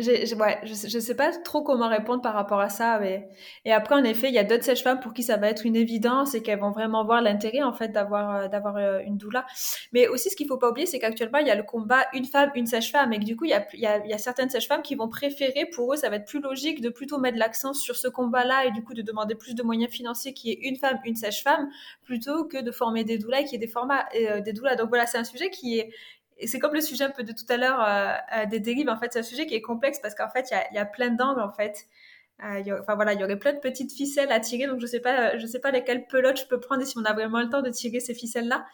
[0.00, 2.98] ouais, je, ne sais pas trop comment répondre par rapport à ça.
[2.98, 3.28] Mais...
[3.64, 5.76] Et après, en effet, il y a d'autres sages-femmes pour qui ça va être une
[5.76, 9.46] évidence et qu'elles vont vraiment voir l'intérêt en fait d'avoir euh, d'avoir euh, une doula.
[9.92, 12.24] Mais aussi, ce qu'il faut pas oublier, c'est qu'actuellement, il y a le combat une
[12.24, 14.82] femme, une sage-femme, et que du coup, il y a, y y a certaines sages-femmes
[14.82, 17.96] qui vont préférer, pour eux, ça va être plus logique de plutôt mettre l'accent sur
[17.96, 20.98] ce combat-là et du coup de demander plus de moyens financiers qui est une femme,
[21.04, 21.68] une sage-femme,
[22.04, 24.76] plutôt que de former des doulas qui est des formats euh, des doulas.
[24.76, 25.90] Donc voilà, c'est un sujet qui est
[26.40, 28.88] et c'est comme le sujet un peu de tout à l'heure euh, euh, des dérives.
[28.88, 31.10] En fait, c'est un sujet qui est complexe parce qu'en fait, il y a, plein
[31.10, 31.86] d'angles en fait.
[32.42, 35.00] Euh, enfin voilà, il y aurait plein de petites ficelles à tirer, donc je sais
[35.00, 37.50] pas, je sais pas lesquelles pelotes je peux prendre et si on a vraiment le
[37.50, 38.64] temps de tirer ces ficelles-là.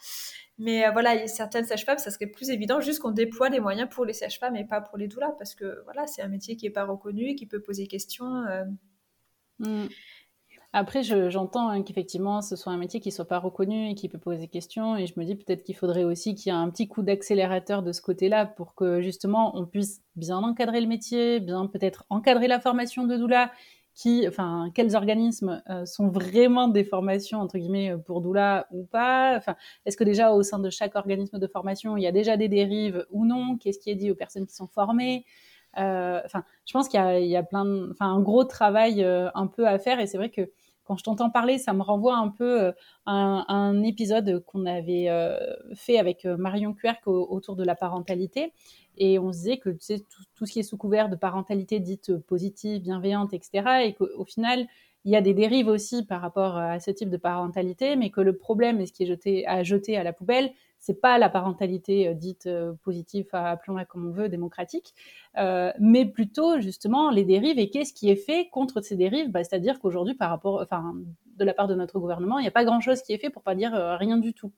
[0.58, 3.90] Mais voilà, y a certaines sages-femmes, ça serait plus évident juste qu'on déploie les moyens
[3.90, 6.64] pour les sages-femmes et pas pour les doulas, parce que voilà, c'est un métier qui
[6.66, 8.44] est pas reconnu, qui peut poser question.
[9.58, 9.86] Mm.
[10.78, 14.10] Après, j'entends hein, qu'effectivement, ce soit un métier qui ne soit pas reconnu et qui
[14.10, 14.94] peut poser question.
[14.94, 17.82] Et je me dis peut-être qu'il faudrait aussi qu'il y ait un petit coup d'accélérateur
[17.82, 22.46] de ce côté-là pour que justement on puisse bien encadrer le métier, bien peut-être encadrer
[22.46, 23.52] la formation de doula.
[23.94, 29.34] Qui, enfin, quels organismes euh, sont vraiment des formations entre guillemets pour doula ou pas
[29.38, 32.36] Enfin, est-ce que déjà au sein de chaque organisme de formation, il y a déjà
[32.36, 33.56] des dérives ou non?
[33.56, 35.24] Qu'est-ce qui est dit aux personnes qui sont formées?
[35.78, 39.66] Euh, Enfin, je pense qu'il y, a plein, enfin, un gros travail euh, un peu
[39.66, 40.00] à faire.
[40.00, 40.50] Et c'est vrai que
[40.86, 42.72] quand je t'entends parler, ça me renvoie un peu euh,
[43.06, 45.36] à un, épisode qu'on avait euh,
[45.74, 48.52] fait avec euh, Marion Querc autour de la parentalité.
[48.96, 52.80] Et on se disait que tout, ce qui est sous couvert de parentalité dite positive,
[52.80, 54.66] bienveillante, etc., et qu'au final,
[55.04, 58.22] il y a des dérives aussi par rapport à ce type de parentalité, mais que
[58.22, 60.50] le problème, et ce qui est jeté, à jeter à la poubelle,
[60.86, 64.94] c'est pas la parentalité euh, dite euh, positive, appelons-la comme on veut, démocratique,
[65.36, 69.32] euh, mais plutôt justement les dérives et qu'est-ce qui est fait contre ces dérives?
[69.32, 70.94] Bah, C'est-à-dire qu'aujourd'hui, par rapport, enfin,
[71.36, 73.42] de la part de notre gouvernement, il n'y a pas grand-chose qui est fait pour
[73.42, 74.52] pas dire rien du tout.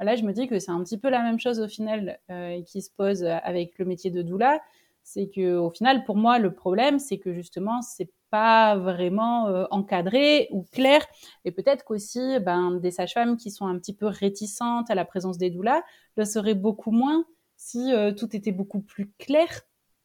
[0.00, 2.20] Là, je me dis que c'est un petit peu la même chose au final
[2.66, 4.60] qui se pose avec le métier de doula.
[5.02, 9.64] C'est que au final, pour moi, le problème, c'est que justement, c'est pas vraiment euh,
[9.70, 11.04] encadré ou clair.
[11.44, 15.38] Et peut-être qu'aussi, ben, des sages-femmes qui sont un petit peu réticentes à la présence
[15.38, 15.82] des doulas
[16.16, 17.24] le seraient beaucoup moins
[17.56, 19.48] si euh, tout était beaucoup plus clair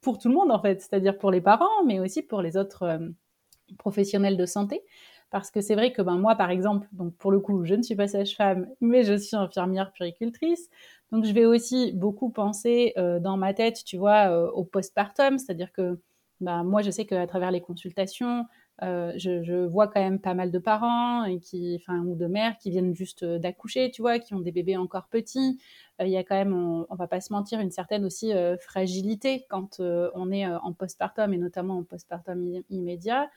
[0.01, 2.83] pour tout le monde, en fait, c'est-à-dire pour les parents, mais aussi pour les autres
[2.83, 3.09] euh,
[3.77, 4.83] professionnels de santé.
[5.31, 7.81] Parce que c'est vrai que ben, moi, par exemple, donc pour le coup, je ne
[7.81, 10.69] suis pas sage-femme, mais je suis infirmière puricultrice.
[11.11, 15.99] Donc je vais aussi beaucoup penser dans ma tête, tu vois, au postpartum, c'est-à-dire que
[16.41, 18.45] bah, moi, je sais qu'à travers les consultations,
[18.84, 22.58] euh, je, vois quand même pas mal de parents et qui, enfin, ou de mères
[22.58, 25.60] qui viennent juste euh, d'accoucher, tu vois, qui ont des bébés encore petits.
[26.02, 28.34] Euh, il y a quand même, on, on, va pas se mentir, une certaine aussi
[28.60, 33.30] fragilité quand on est en postpartum et notamment en postpartum immédiat.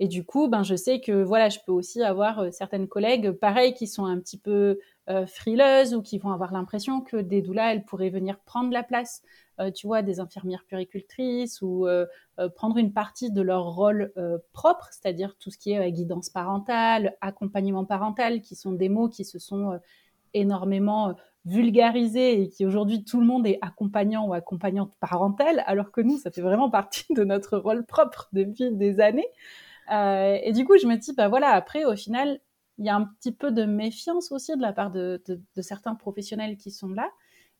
[0.00, 3.74] Et du coup, ben, je sais que voilà, je peux aussi avoir certaines collègues, pareil,
[3.74, 4.78] qui sont un petit peu
[5.26, 9.22] frileuses ou qui vont avoir l'impression que des doulas, elles pourraient venir prendre la place
[9.74, 12.06] tu vois, des infirmières puricultrices ou euh,
[12.38, 14.12] euh, prendre une partie de leur rôle
[14.52, 19.24] propre, c'est-à-dire tout ce qui est guidance parentale, accompagnement parental, qui sont des mots qui
[19.24, 19.78] se sont
[20.34, 26.00] énormément vulgarisés et qui aujourd'hui tout le monde est accompagnant ou accompagnante parentale, alors que
[26.00, 29.28] nous, ça fait vraiment partie de notre rôle propre depuis des années.
[29.90, 32.40] et du coup, je me dis, bah voilà, après, au final,
[32.78, 35.20] il y a un petit peu de méfiance aussi de la part de
[35.60, 37.10] certains professionnels qui sont là.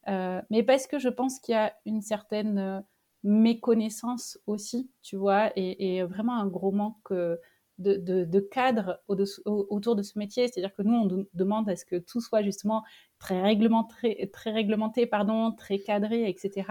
[0.09, 2.81] Euh, mais parce que je pense qu'il y a une certaine euh,
[3.25, 7.37] méconnaissance aussi, tu vois, et, vraiment un gros manque euh,
[7.79, 10.49] de, cadre autour de ce métier.
[10.49, 12.85] C'est-à-dire que nous, on demande à ce que tout soit justement
[13.19, 16.67] très réglementé, très, réglementé pardon, très cadré, etc.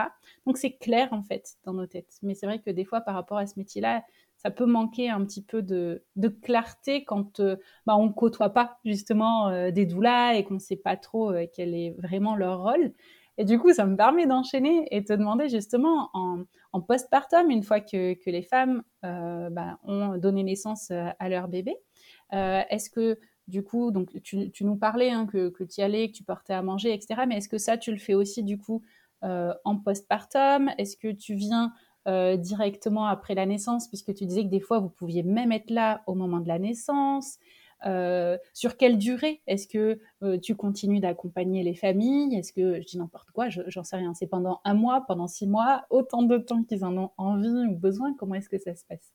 [0.45, 2.17] Donc c'est clair en fait dans nos têtes.
[2.23, 4.03] Mais c'est vrai que des fois, par rapport à ce métier-là,
[4.37, 6.03] ça peut manquer un petit peu de,
[6.41, 7.41] clarté quand
[7.85, 11.91] bah, on côtoie pas justement des doulas et qu'on ne sait pas trop quel est
[11.91, 12.93] vraiment leur rôle.
[13.37, 16.45] Et du coup, ça me permet d'enchaîner et te demander justement en,
[16.81, 21.75] postpartum, une fois que, les femmes euh, bah, ont donné naissance euh, à leur bébé,
[22.33, 26.09] euh, est-ce que du coup, donc tu, nous parlais hein, que, que tu y allais,
[26.09, 27.21] que tu portais à manger, etc.
[27.27, 28.81] Mais est-ce que ça, tu le fais aussi du coup
[29.21, 30.69] en postpartum?
[30.77, 31.71] Est-ce que tu viens
[32.37, 36.03] directement après la naissance, puisque tu disais que des fois, vous pouviez même être là
[36.07, 37.39] au moment de la naissance
[37.85, 39.41] euh, sur quelle durée?
[39.47, 42.35] Est-ce que euh, tu continues d'accompagner les familles?
[42.35, 45.47] Est-ce que, je dis n'importe quoi, j'en sais rien, c'est pendant un mois, pendant six
[45.47, 48.83] mois, autant de temps qu'ils en ont envie ou besoin Comment est-ce que ça se
[48.85, 49.13] passe?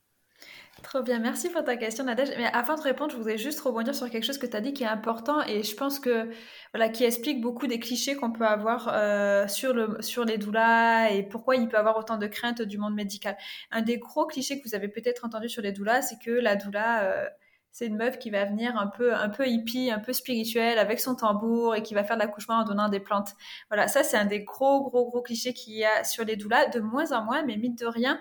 [0.83, 2.31] Trop bien, merci pour ta question Nadège.
[2.37, 4.73] Mais avant de répondre, je voudrais juste rebondir sur quelque chose que tu as dit
[4.73, 6.29] qui est important et je pense que
[6.75, 11.11] voilà qui explique beaucoup des clichés qu'on peut avoir euh, sur le sur les doulas
[11.11, 13.37] et pourquoi il peut avoir autant de craintes du monde médical.
[13.71, 16.57] Un des gros clichés que vous avez peut-être entendu sur les doulas, c'est que la
[16.57, 17.31] doula
[17.73, 21.01] c'est une meuf qui va venir un peu, un peu hippie, un peu spirituelle, avec
[21.01, 23.31] son tambour et qui va faire de l'accouchement en donnant des plantes.
[23.69, 26.67] Voilà, ça c'est un des gros, gros, gros clichés qu'il y a sur les doulas,
[26.69, 28.21] de moins en moins, mais mine de rien.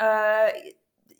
[0.00, 0.48] Euh,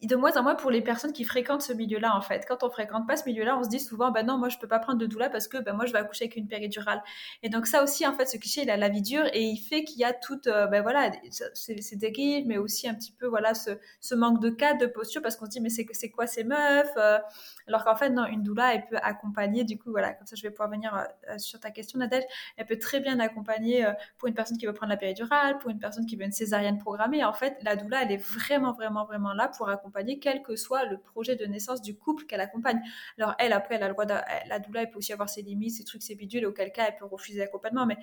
[0.07, 2.45] de moins en moins pour les personnes qui fréquentent ce milieu-là, en fait.
[2.47, 4.69] Quand on fréquente pas ce milieu-là, on se dit souvent, ben non, moi, je peux
[4.69, 7.03] pas prendre de doula parce que, ben moi, je vais accoucher avec une péridurale.
[7.43, 9.57] Et donc, ça aussi, en fait, ce cliché, il a la vie dure et il
[9.57, 11.11] fait qu'il y a toute, euh, ben voilà,
[11.55, 15.23] ces dérives, mais aussi un petit peu, voilà, ce, ce manque de cadre, de posture,
[15.23, 16.93] parce qu'on se dit, mais c'est, c'est quoi ces meufs?
[16.97, 17.19] Euh,
[17.67, 20.43] alors qu'en fait, non, une doula, elle peut accompagner, du coup, voilà, comme ça, je
[20.43, 20.95] vais pouvoir venir
[21.29, 22.25] euh, sur ta question, Nadège,
[22.57, 23.87] elle peut très bien accompagner
[24.19, 26.79] pour une personne qui veut prendre la péridurale, pour une personne qui veut une césarienne
[26.79, 27.25] programmée.
[27.25, 30.85] En fait, la doula, elle est vraiment, vraiment, vraiment là pour accompagner quel que soit
[30.85, 32.81] le projet de naissance du couple qu'elle accompagne.
[33.19, 34.15] Alors elle, après, elle a le droit de,
[34.49, 36.97] la doula, elle peut aussi avoir ses limites, ses trucs, ses bidules, auquel cas elle
[36.97, 37.87] peut refuser l'accompagnement.
[37.87, 37.99] Mais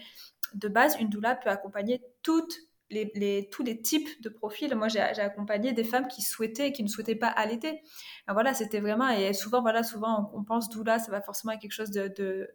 [0.54, 2.56] de base, une doula peut accompagner toutes
[2.92, 4.74] les, tous les types de profils.
[4.76, 7.82] Moi, j'ai accompagné des femmes qui souhaitaient et qui ne souhaitaient pas allaiter.
[8.28, 11.72] voilà, c'était vraiment, et souvent, voilà, souvent on, pense doula, ça va forcément être quelque
[11.72, 12.50] chose de, de,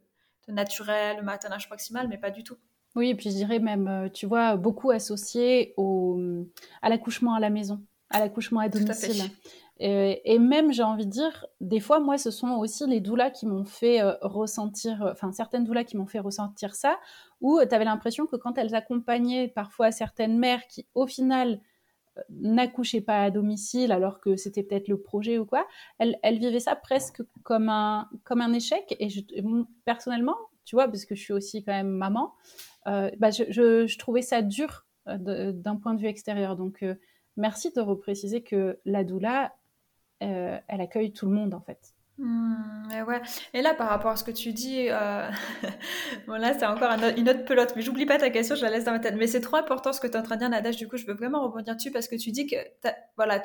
[0.48, 2.56] de naturel, maternage proximal, mais pas du tout.
[2.94, 6.18] Oui, et puis je dirais même, euh, tu vois, beaucoup associé au,
[6.80, 9.30] à l'accouchement à la maison, à l'accouchement à domicile.
[9.78, 13.46] Et, même, j'ai envie de dire, des fois, moi, ce sont aussi les doulas qui
[13.46, 16.98] m'ont fait euh, ressentir, euh, enfin, certaines doulas qui m'ont fait ressentir ça,
[17.42, 21.60] où tu avais l'impression que quand elles accompagnaient parfois certaines mères qui, au final,
[22.16, 25.66] euh, n'accouchaient pas à domicile alors que c'était peut-être le projet ou quoi,
[25.98, 28.96] elles, vivaient ça presque comme un, comme un échec.
[28.98, 29.20] Et je,
[29.84, 32.32] personnellement, tu vois, parce que je suis aussi quand même maman,
[32.86, 36.56] bah, je, trouvais ça dur d'un point de vue extérieur.
[36.56, 36.82] Donc,
[37.36, 39.52] merci de repréciser que la doula,
[40.22, 41.94] euh, elle accueille tout le monde en fait.
[42.18, 43.20] Hmm, et, ouais.
[43.52, 45.28] et là, par rapport à ce que tu dis, euh...
[46.26, 48.84] bon là, c'est encore une autre pelote, mais j'oublie pas ta question, je la laisse
[48.84, 49.16] dans ma tête.
[49.16, 50.76] Mais c'est trop important ce que tu es en train de dire, Nadège.
[50.76, 52.56] Du coup, je veux vraiment rebondir dessus parce que tu dis que,
[53.16, 53.42] voilà,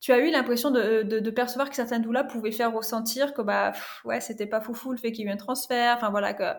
[0.00, 3.72] tu as eu l'impression de, percevoir que certaines doulas pouvaient faire ressentir que, bah,
[4.04, 6.58] ouais, c'était pas foufou le fait qu'il y ait eu un transfert, enfin voilà.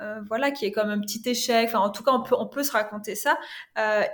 [0.00, 1.68] Euh, voilà, qui est comme un petit échec.
[1.68, 3.38] Enfin, en tout cas, on peut, on peut se raconter ça.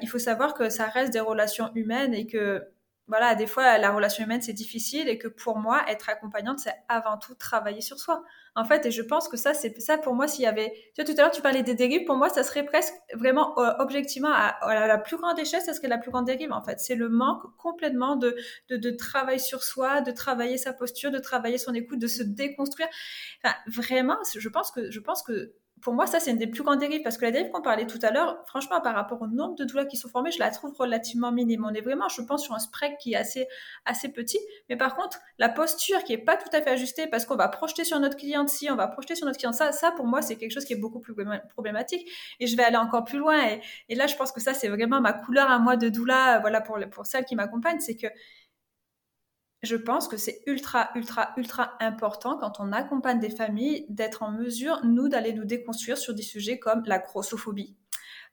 [0.02, 2.62] Il faut savoir que ça reste des relations humaines et que
[3.10, 6.72] voilà, des fois, la relation humaine, c'est difficile et que pour moi, être accompagnante, c'est
[6.88, 8.22] avant tout travailler sur soi.
[8.54, 11.02] En fait, et je pense que ça, c'est ça pour moi, s'il y avait, tu
[11.02, 13.72] vois, tout à l'heure, tu parlais des dérives, pour moi, ça serait presque vraiment, euh,
[13.80, 16.78] objectivement, à, la plus grande échelle, ça serait la plus grande dérive, en fait.
[16.78, 18.36] C'est le manque complètement de,
[18.68, 22.22] de, de, travail sur soi, de travailler sa posture, de travailler son écoute, de se
[22.22, 22.88] déconstruire.
[23.42, 26.62] Enfin, vraiment, je pense que, je pense que pour moi, ça, c'est une des plus
[26.62, 29.26] grandes dérives parce que la dérive qu'on parlait tout à l'heure, franchement, par rapport au
[29.26, 31.64] nombre de doulas qui sont formées, je la trouve relativement minime.
[31.64, 33.46] On est vraiment, je pense, sur un spread qui est assez,
[33.84, 34.38] assez petit.
[34.68, 37.48] Mais par contre, la posture qui est pas tout à fait ajustée parce qu'on va
[37.48, 40.22] projeter sur notre cliente ci, on va projeter sur notre cliente ça, ça, pour moi,
[40.22, 41.14] c'est quelque chose qui est beaucoup plus
[41.50, 42.08] problématique.
[42.40, 43.38] Et je vais aller encore plus loin.
[43.88, 46.60] Et, là, je pense que ça, c'est vraiment ma couleur à moi de doula, voilà,
[46.60, 48.06] pour, pour celle qui m'accompagne, c'est que
[49.62, 54.32] je pense que c'est ultra, ultra, ultra important quand on accompagne des familles d'être en
[54.32, 57.76] mesure, nous, d'aller nous déconstruire sur des sujets comme la grossophobie,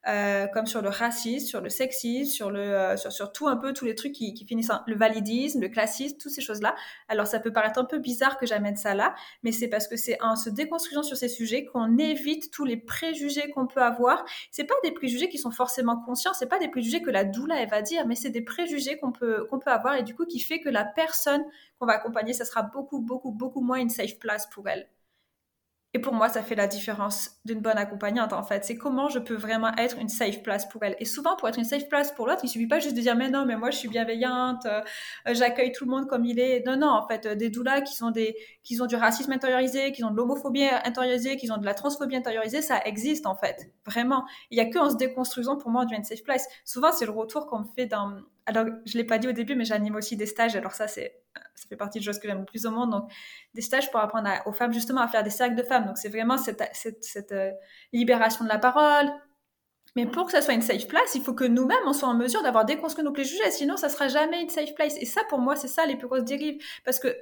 [0.07, 3.57] euh, comme sur le racisme, sur le sexisme, sur le, euh, sur, sur, tout un
[3.57, 6.75] peu tous les trucs qui, qui finissent en le validisme, le classisme, toutes ces choses-là.
[7.09, 9.97] Alors ça peut paraître un peu bizarre que j'amène ça là, mais c'est parce que
[9.97, 14.23] c'est en se déconstruisant sur ces sujets qu'on évite tous les préjugés qu'on peut avoir.
[14.51, 17.61] C'est pas des préjugés qui sont forcément conscients, c'est pas des préjugés que la doula
[17.61, 20.25] elle va dire, mais c'est des préjugés qu'on peut qu'on peut avoir et du coup
[20.25, 21.43] qui fait que la personne
[21.79, 24.87] qu'on va accompagner, ça sera beaucoup beaucoup beaucoup moins une safe place pour elle.
[25.97, 28.63] Et pour moi, ça fait la différence d'une bonne accompagnante, en fait.
[28.63, 30.95] C'est comment je peux vraiment être une safe place pour elle.
[30.99, 33.15] Et souvent, pour être une safe place pour l'autre, il suffit pas juste de dire,
[33.15, 34.81] mais non, mais moi, je suis bienveillante, euh,
[35.25, 36.63] j'accueille tout le monde comme il est.
[36.67, 40.15] Non, non, en fait, euh, des doulas qui ont du racisme intériorisé, qui ont de
[40.17, 43.71] l'homophobie intériorisée, qui ont de la transphobie intériorisée, ça existe, en fait.
[43.87, 44.23] Vraiment.
[44.51, 46.47] Il y a que en se déconstruisant, pour moi, on safe place.
[46.63, 49.55] Souvent, c'est le retour qu'on me fait dans, alors, je l'ai pas dit au début,
[49.55, 50.55] mais j'anime aussi des stages.
[50.55, 51.21] Alors ça, c'est,
[51.55, 52.91] ça fait partie des choses que j'aime le plus au monde.
[52.91, 53.11] Donc,
[53.53, 55.85] des stages pour apprendre aux femmes justement à faire des cercles de femmes.
[55.85, 57.51] Donc, c'est vraiment cette, cette, euh,
[57.91, 59.11] libération de la parole.
[59.97, 62.13] Mais pour que ça soit une safe place, il faut que nous-mêmes, on soit en
[62.13, 63.51] mesure d'avoir déconstruit nos préjugés.
[63.51, 64.95] Sinon, ça sera jamais une safe place.
[64.97, 66.63] Et ça, pour moi, c'est ça les plus grosses dérives.
[66.85, 67.13] Parce que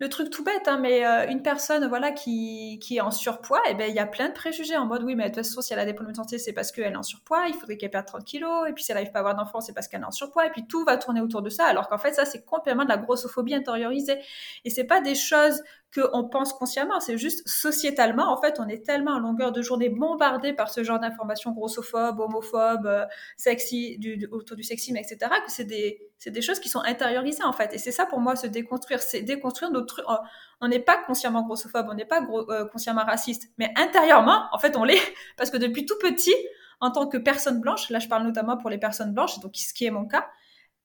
[0.00, 3.60] le truc tout bête, hein, mais euh, une personne voilà qui, qui est en surpoids,
[3.66, 5.44] et eh ben il y a plein de préjugés en mode oui, mais de toute
[5.44, 7.54] façon, si elle a des problèmes de santé, c'est parce qu'elle est en surpoids, il
[7.54, 9.74] faudrait qu'elle perde 30 kilos, et puis si elle n'arrive pas à avoir d'enfant, c'est
[9.74, 11.98] parce qu'elle est en surpoids, et puis tout va tourner autour de ça, alors qu'en
[11.98, 14.18] fait, ça, c'est complètement de la grossophobie intériorisée.
[14.64, 15.62] Et c'est pas des choses
[15.94, 19.88] qu'on pense consciemment, c'est juste sociétalement, en fait, on est tellement à longueur de journée
[19.88, 23.04] bombardé par ce genre d'informations grossophobes, homophobes, euh,
[23.36, 27.42] sexy, du, autour du sexisme, etc., que c'est des, c'est des choses qui sont intériorisées,
[27.42, 27.74] en fait.
[27.74, 30.04] Et c'est ça, pour moi, se déconstruire, c'est déconstruire notre...
[30.60, 34.76] On n'est pas consciemment grossophobe, on n'est pas euh, consciemment raciste, mais intérieurement, en fait,
[34.76, 35.00] on l'est,
[35.36, 36.34] parce que depuis tout petit,
[36.80, 39.74] en tant que personne blanche, là, je parle notamment pour les personnes blanches, donc ce
[39.74, 40.28] qui est mon cas,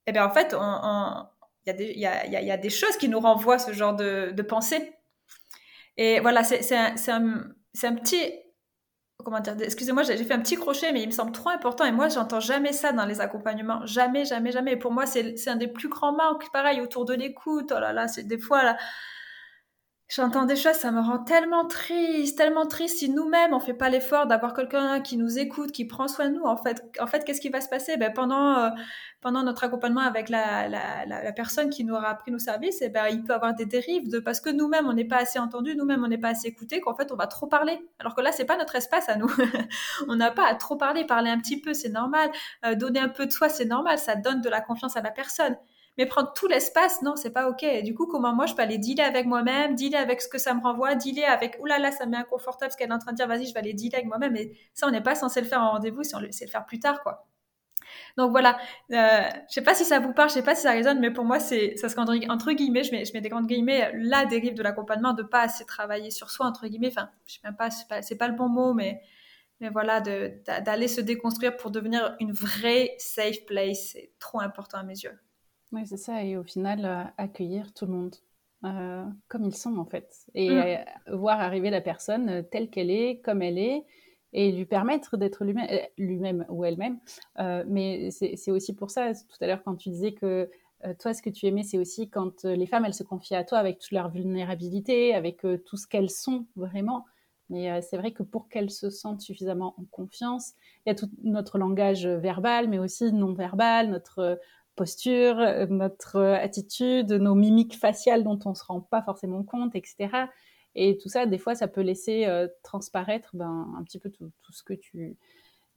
[0.08, 3.60] eh bien, en fait, il y, a des, y, a, des choses qui nous renvoient
[3.60, 4.95] ce genre de, de pensée.
[5.98, 7.44] Et voilà, c'est un, un,
[7.84, 8.32] un, petit.
[9.24, 11.86] Comment dire Excusez-moi, j'ai fait un petit crochet, mais il me semble trop important.
[11.86, 13.86] Et moi, j'entends jamais ça dans les accompagnements.
[13.86, 14.74] Jamais, jamais, jamais.
[14.74, 16.52] Et pour moi, c'est un des plus grands manques.
[16.52, 17.72] Pareil, autour de l'écoute.
[17.76, 18.78] Oh là là, c'est des fois là
[20.08, 23.90] J'entends des choses, ça me rend tellement triste, tellement triste si nous-mêmes on fait pas
[23.90, 26.44] l'effort d'avoir quelqu'un qui nous écoute, qui prend soin de nous.
[26.44, 27.98] En fait, en fait, qu'est-ce qui va se passer?
[27.98, 28.70] Ben, pendant euh,
[29.22, 32.90] pendant notre accompagnement avec la, la, la, personne qui nous aura appris nos services, eh
[32.90, 35.76] ben il peut avoir des dérives de parce que nous-mêmes on n'est pas assez entendu,
[35.76, 37.80] nous-mêmes on n'est pas assez écouté, qu'en fait on va trop parler.
[37.98, 39.32] Alors que là c'est pas notre espace à nous.
[40.08, 42.30] on n'a pas à trop parler, parler un petit peu, c'est normal.
[42.64, 43.98] Euh, donner un peu de soi, c'est normal.
[43.98, 45.58] Ça donne de la confiance à la personne.
[45.98, 47.64] Mais prendre tout l'espace, non, c'est pas OK.
[47.64, 50.38] Et du coup, comment moi, je peux aller dealer avec moi-même, dealer avec ce que
[50.38, 53.00] ça me renvoie, dealer avec, oulala, là là, ça m'est inconfortable ce qu'elle est en
[53.00, 54.36] train de dire, vas-y, je vais aller dealer avec moi-même.
[54.36, 57.02] Et ça, on n'est pas censé le faire en rendez-vous, c'est le faire plus tard,
[57.02, 57.28] quoi.
[58.18, 58.58] Donc voilà,
[58.92, 61.12] euh, je sais pas si ça vous parle, je sais pas si ça résonne, mais
[61.12, 61.96] pour moi, c'est, ça se
[62.30, 65.42] entre guillemets, je mets, je mets des grandes guillemets, la dérive de l'accompagnement, de pas
[65.42, 68.36] assez travailler sur soi, entre guillemets, enfin, je sais même pas, c'est pas, pas le
[68.36, 69.02] bon mot, mais,
[69.60, 74.84] mais voilà, d'aller se déconstruire pour devenir une vraie safe place, c'est trop important à
[74.84, 75.18] mes yeux.
[75.76, 76.24] Oui, c'est ça.
[76.24, 78.16] Et au final, euh, accueillir tout le monde
[78.64, 80.26] euh, comme ils sont, en fait.
[80.34, 80.54] Et mm.
[80.54, 83.84] euh, voir arriver la personne telle qu'elle est, comme elle est,
[84.32, 85.46] et lui permettre d'être
[85.98, 87.00] lui-même ou elle-même.
[87.68, 90.50] mais c'est aussi pour ça, tout à l'heure, quand tu disais que
[91.00, 93.60] toi, ce que tu aimais, c'est aussi quand les femmes, elles se confient à toi
[93.60, 97.06] avec toute leur vulnérabilité, avec tout ce qu'elles sont vraiment.
[97.50, 100.52] Mais c'est vrai que pour qu'elles se sentent suffisamment en confiance,
[100.86, 104.38] il y a tout notre langage verbal, mais aussi non verbal, notre
[104.76, 109.76] posture, euh, notre euh, attitude, nos mimiques faciales dont on se rend pas forcément compte,
[109.76, 110.10] etc.
[110.76, 114.32] Et tout ça, des fois, ça peut laisser euh, transparaître ben, un petit peu tout,
[114.52, 115.18] ce que tu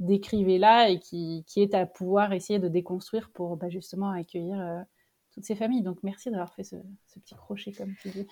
[0.01, 4.84] décrivais là et qui, est à pouvoir essayer de déconstruire pour bah, justement accueillir
[5.32, 5.82] toutes ces familles.
[5.82, 6.76] Donc merci d'avoir fait ce,
[7.14, 8.26] petit crochet, comme tu dis.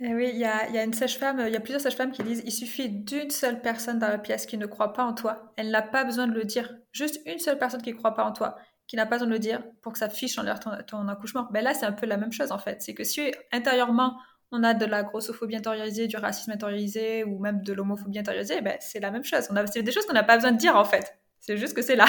[0.00, 2.22] Eh oui, il y a, y a, une sage-femme, il y a plusieurs sages-femmes qui
[2.22, 5.52] disent il suffit d'une seule personne dans la pièce qui ne croit pas en toi.
[5.56, 6.72] Elle n'a pas besoin de le dire.
[6.92, 8.56] Juste une seule personne qui ne croit pas en toi
[8.88, 11.46] qui n'a pas besoin de le dire pour que ça fiche en l'air ton, accouchement.
[11.52, 12.82] Ben là, c'est un peu la même chose en fait.
[12.82, 14.18] C'est que si intérieurement,
[14.50, 18.76] on a de la grossophobie intériorisée, du racisme intériorisé ou même de l'homophobie intériorisée, ben,
[18.80, 19.48] c'est la même chose.
[19.70, 21.18] C'est des choses qu'on n'a pas besoin de dire en fait.
[21.38, 22.06] C'est juste que c'est là.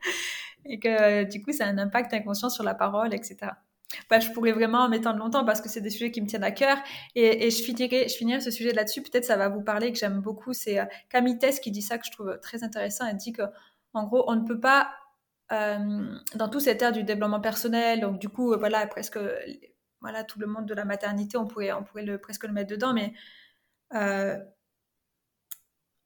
[0.66, 3.52] et que du coup, ça a un impact inconscient sur la parole, etc.
[4.10, 6.50] Ben, je pourrais vraiment m'étendre longtemps parce que c'est des sujets qui me tiennent à
[6.50, 6.76] cœur.
[7.14, 8.08] Et, je, finirai,
[8.40, 9.02] ce sujet là-dessus.
[9.02, 10.52] Peut-être ça va vous parler, que j'aime beaucoup.
[10.52, 13.06] C'est euh, Camille Tess qui dit ça, que je trouve très intéressant.
[13.06, 13.42] Elle dit que,
[13.94, 15.01] en gros, on ne peut pas euh,
[15.52, 19.18] dans tout cette ère du développement personnel, donc du coup, voilà, presque,
[20.00, 22.70] voilà, tout le monde de la maternité, on pourrait, on pourrait le, presque le mettre
[22.70, 23.12] dedans, mais
[23.94, 24.38] euh,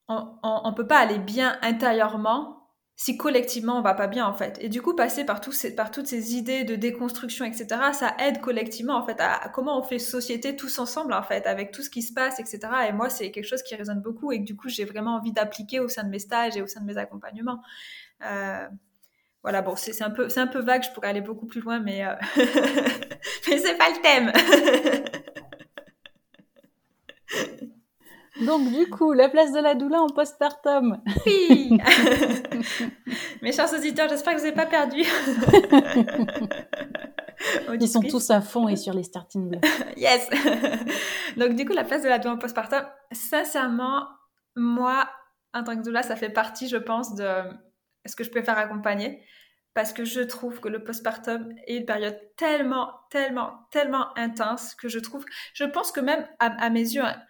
[0.08, 2.56] on ne peut pas aller bien intérieurement
[2.98, 4.56] si collectivement on va pas bien en fait.
[4.60, 8.40] Et du coup, passer par, ces, par toutes ces idées de déconstruction, etc., ça aide
[8.40, 11.90] collectivement en fait à, comment on fait société tous ensemble en fait, avec tout ce
[11.90, 12.58] qui se passe, etc.
[12.88, 15.32] Et moi, c'est quelque chose qui résonne beaucoup et que du coup, j'ai vraiment envie
[15.32, 17.60] d'appliquer au sein de mes stages et au sein de mes accompagnements.
[18.24, 18.66] Euh,
[19.42, 22.04] voilà, bon, c'est un, peu, un peu vague, je pourrais aller beaucoup plus loin, mais,
[22.04, 22.14] euh...
[23.48, 24.32] mais c'est pas le thème.
[28.44, 31.00] Donc, du coup, la place de la doula en postpartum.
[31.24, 31.78] Oui
[33.42, 35.04] Mes chers auditeurs, j'espère que vous n'avez pas perdu.
[37.80, 39.64] Ils sont tous à fond et sur les starting blocks.
[39.96, 40.28] yes
[41.36, 42.82] Donc, du coup, la place de la doula en postpartum,
[43.12, 44.06] sincèrement,
[44.54, 45.08] moi,
[45.54, 47.42] en tant que doula, ça fait partie, je pense, de
[48.06, 49.22] est-ce que je peux faire accompagner
[49.76, 54.88] parce que je trouve que le postpartum est une période tellement, tellement, tellement intense que
[54.88, 57.22] je trouve, je pense que même à, mes yeux, hein,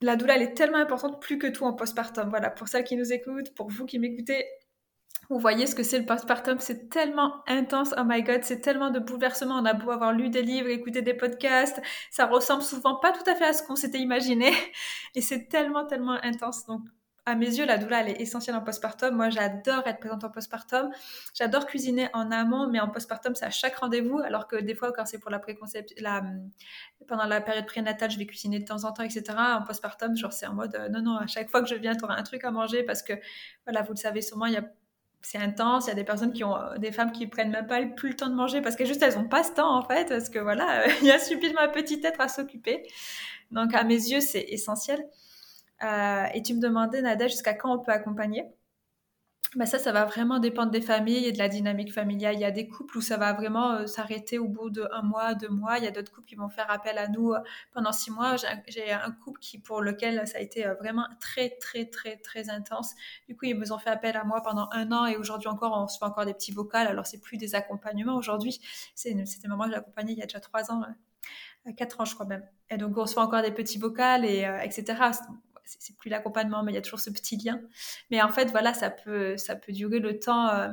[0.00, 2.28] la douleur elle est tellement importante plus que tout en postpartum.
[2.28, 4.44] Voilà, pour celles qui nous écoutent, pour vous qui m'écoutez,
[5.30, 8.90] vous voyez ce que c'est le postpartum, c'est tellement intense, oh my god, c'est tellement
[8.90, 9.54] de bouleversements.
[9.54, 11.80] On a beau avoir lu des livres, écouté des podcasts,
[12.10, 14.50] ça ressemble souvent pas tout à fait à ce qu'on s'était imaginé,
[15.14, 16.66] et c'est tellement, tellement intense.
[16.66, 16.82] Donc
[17.26, 19.14] à mes yeux, la doula, elle est essentielle en postpartum.
[19.14, 20.90] Moi, j'adore être présente en postpartum.
[21.34, 24.18] J'adore cuisiner en amont, mais en postpartum, c'est à chaque rendez-vous.
[24.18, 26.22] Alors que des fois, quand c'est pour la préconception, la,
[27.08, 29.24] pendant la période prénatale, je vais cuisiner de temps en temps, etc.
[29.38, 31.96] En postpartum, genre, c'est en mode, euh, non, non, à chaque fois que je viens,
[31.96, 33.14] tu auras un truc à manger parce que,
[33.64, 34.64] voilà, vous le savez sûrement, il y a
[35.22, 35.86] c'est intense.
[35.86, 38.16] Il y a des personnes qui ont, des femmes qui prennent même pas plus le
[38.16, 40.38] temps de manger parce que juste elles ont pas ce temps en fait, parce que
[40.38, 42.86] voilà, il y a subi ma petite être à s'occuper.
[43.50, 45.02] Donc à mes yeux, c'est essentiel.
[45.84, 48.46] Euh, et tu me demandais, Nada, jusqu'à quand on peut accompagner?
[49.56, 52.34] Bah ça, ça va vraiment dépendre des familles et de la dynamique familiale.
[52.34, 55.34] Il y a des couples où ça va vraiment euh, s'arrêter au bout de mois,
[55.34, 55.78] deux mois.
[55.78, 57.38] Il y a d'autres couples qui vont faire appel à nous euh,
[57.70, 58.34] pendant six mois.
[58.66, 62.94] J'ai un couple qui, pour lequel ça a été vraiment très, très, très, très intense.
[63.28, 65.72] Du coup, ils me ont fait appel à moi pendant un an et aujourd'hui encore,
[65.80, 66.88] on se fait encore des petits vocals.
[66.88, 68.60] Alors, c'est plus des accompagnements aujourd'hui.
[68.96, 70.82] C'était maman que j'accompagnais il y a déjà trois ans,
[71.76, 72.44] quatre ans, je crois même.
[72.70, 75.12] Et donc, on se fait encore des petits vocals et etc
[75.64, 77.60] c'est plus l'accompagnement, mais il y a toujours ce petit lien.
[78.10, 80.68] Mais en fait, voilà, ça peut, ça peut durer le temps, euh,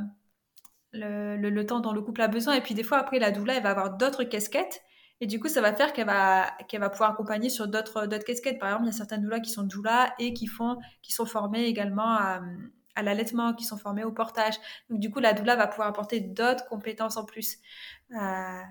[0.93, 2.55] le, temps dont le couple a besoin.
[2.55, 4.81] Et puis des fois, après, la doula, elle va avoir d'autres casquettes.
[5.21, 8.25] Et du coup, ça va faire qu'elle va, qu'elle va pouvoir accompagner sur d'autres, d'autres
[8.25, 8.59] casquettes.
[8.59, 11.27] Par exemple, il y a certaines doulas qui sont doulas et qui, font, qui sont
[11.27, 12.41] formées également à,
[12.95, 14.55] à l'allaitement, qui sont formées au portage.
[14.89, 17.57] Donc du coup, la doula va pouvoir apporter d'autres compétences en plus.
[18.11, 18.61] Euh,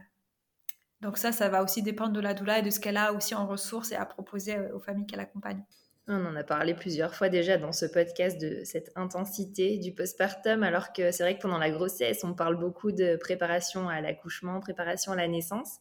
[1.01, 3.35] donc ça, ça va aussi dépendre de la doula et de ce qu'elle a aussi
[3.35, 5.65] en ressources et à proposer euh, aux familles qu'elle accompagne.
[6.13, 10.65] On en a parlé plusieurs fois déjà dans ce podcast de cette intensité du postpartum,
[10.65, 14.59] alors que c'est vrai que pendant la grossesse, on parle beaucoup de préparation à l'accouchement,
[14.59, 15.77] préparation à la naissance.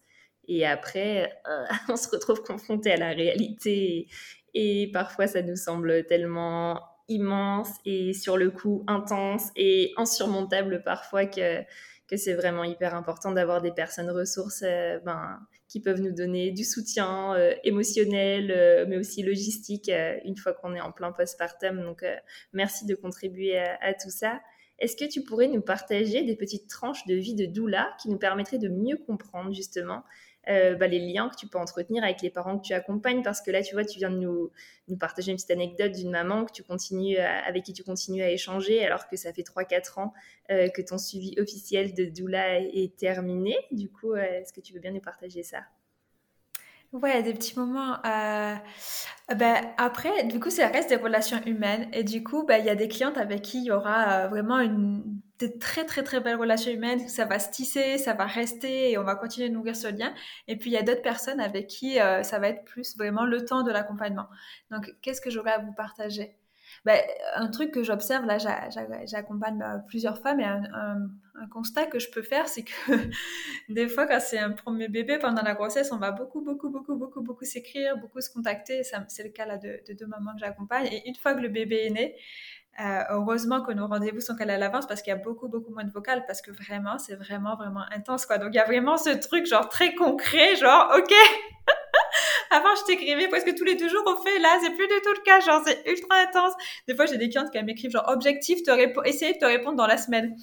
[0.48, 4.08] Et après, euh, on se retrouve confronté à la réalité.
[4.54, 11.26] Et parfois, ça nous semble tellement immense et sur le coup intense et insurmontable parfois
[11.26, 11.64] que,
[12.08, 16.52] que c'est vraiment hyper important d'avoir des personnes ressources euh, ben, qui peuvent nous donner
[16.52, 21.12] du soutien euh, émotionnel, euh, mais aussi logistique euh, une fois qu'on est en plein
[21.12, 21.82] postpartum.
[21.82, 22.04] Donc,
[22.54, 24.42] merci de contribuer à, tout ça.
[24.80, 28.18] Est-ce que tu pourrais nous partager des petites tranches de vie de doula qui nous
[28.18, 30.04] permettraient de mieux comprendre justement
[30.50, 33.42] euh, bah, les liens que tu peux entretenir avec les parents que tu accompagnes parce
[33.42, 34.52] que là tu vois tu viens de nous,
[34.88, 38.30] nous partager une petite anecdote d'une maman que tu continues avec qui tu continues à
[38.32, 40.14] échanger alors que ça fait 3-4 ans
[40.52, 44.74] euh, que ton suivi officiel de doula est terminé du coup euh, est-ce que tu
[44.74, 45.60] veux bien nous partager ça?
[46.92, 47.98] Ouais, des petits moments.
[48.02, 51.88] Ben, après, du coup, ça reste des relations humaines.
[51.94, 54.60] Et du coup, ben, il y a des clientes avec qui il y aura vraiment
[54.60, 58.92] une des très très très belles relations humaines, ça va se tisser, ça va rester
[58.92, 60.14] et on va continuer de nourrir ce lien.
[60.48, 63.26] Et puis il y a d'autres personnes avec qui euh, ça va être plus vraiment
[63.26, 64.28] le temps de l'accompagnement.
[64.70, 66.36] Donc qu'est-ce que j'aurais à vous partager?
[66.86, 67.02] Ben,
[67.36, 68.38] Un truc que j'observe, là
[69.06, 71.10] j'accompagne bah, plusieurs femmes et un,
[71.52, 72.74] constat que je peux faire, c'est que
[73.70, 76.98] des fois quand c'est un premier bébé pendant la grossesse, on va beaucoup beaucoup beaucoup
[76.98, 78.84] beaucoup beaucoup s'écrire, beaucoup se contacter.
[79.08, 80.88] C'est le cas là de deux mamans que j'accompagne.
[80.88, 82.16] Et une fois que le bébé est né,
[82.80, 85.72] euh, heureusement que nos rendez-vous sont calés à l'avance parce qu'il y a beaucoup, beaucoup
[85.72, 88.38] moins de vocales parce que vraiment, c'est vraiment, vraiment intense, quoi.
[88.38, 91.14] Donc, il y a vraiment ce truc, genre, très concret, genre, OK.
[92.52, 94.40] Avant, je t'écrivais presque tous les deux jours au fait.
[94.40, 95.40] Là, c'est plus du tout le cas.
[95.42, 96.54] Genre, c'est ultra intense.
[96.88, 99.88] Des fois, j'ai des clientes qui m'écrivent, genre, objectif, te essayer de te répondre dans
[99.88, 100.36] la semaine.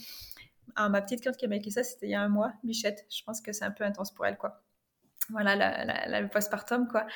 [0.74, 3.06] Ah, ma petite cliente qui m'a écrit ça, c'était il y a un mois, Bichette.
[3.10, 4.60] Je pense que c'est un peu intense pour elle, quoi
[5.30, 7.06] voilà la, le postpartum quoi.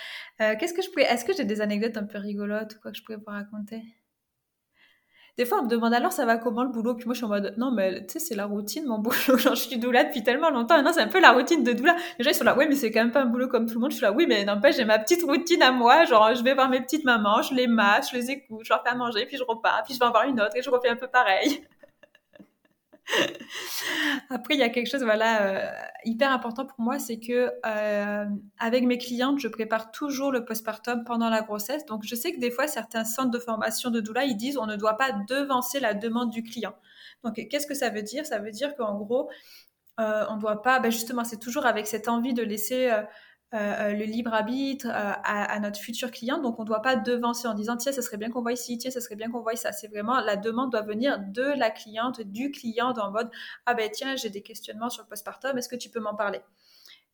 [0.40, 2.90] Euh, qu'est-ce que je pourrais Est-ce que j'ai des anecdotes un peu rigolotes ou quoi
[2.90, 3.82] que je pourrais vous raconter?
[5.40, 6.94] Des fois, on me demande alors ça va comment le boulot?
[6.94, 9.38] Puis moi, je suis en mode non, mais tu sais, c'est la routine, mon boulot.
[9.38, 10.82] Genre, je suis doula depuis tellement longtemps.
[10.82, 11.96] Non, c'est un peu la routine de doula.
[12.18, 13.72] Les gens, ils sont là, oui, mais c'est quand même pas un boulot comme tout
[13.76, 13.90] le monde.
[13.90, 16.04] Je suis là, oui, mais n'empêche, j'ai ma petite routine à moi.
[16.04, 18.82] Genre, je vais voir mes petites mamans, je les mate, je les écoute, je leur
[18.82, 20.68] fais à manger, puis je repars, puis je vais en voir une autre et je
[20.68, 21.64] refais un peu pareil.
[24.30, 25.70] Après, il y a quelque chose, voilà, euh,
[26.04, 28.24] hyper important pour moi, c'est que euh,
[28.58, 31.84] avec mes clientes, je prépare toujours le postpartum pendant la grossesse.
[31.86, 34.66] Donc, je sais que des fois, certains centres de formation de doula, ils disent on
[34.66, 36.74] ne doit pas devancer la demande du client.
[37.24, 38.26] Donc, qu'est-ce que ça veut dire?
[38.26, 39.30] Ça veut dire qu'en gros,
[39.98, 42.90] euh, on ne doit pas, ben justement, c'est toujours avec cette envie de laisser
[43.52, 46.38] euh, euh, le libre arbitre euh, à, notre futur client.
[46.38, 48.78] Donc, on ne doit pas devancer en disant tiens, ça serait bien qu'on voie ici,
[48.78, 49.72] tiens, ça serait bien qu'on voie ça.
[49.72, 53.28] C'est vraiment la demande doit venir de la cliente, du client, en mode
[53.66, 56.40] ah ben tiens, j'ai des questionnements sur le postpartum, est-ce que tu peux m'en parler?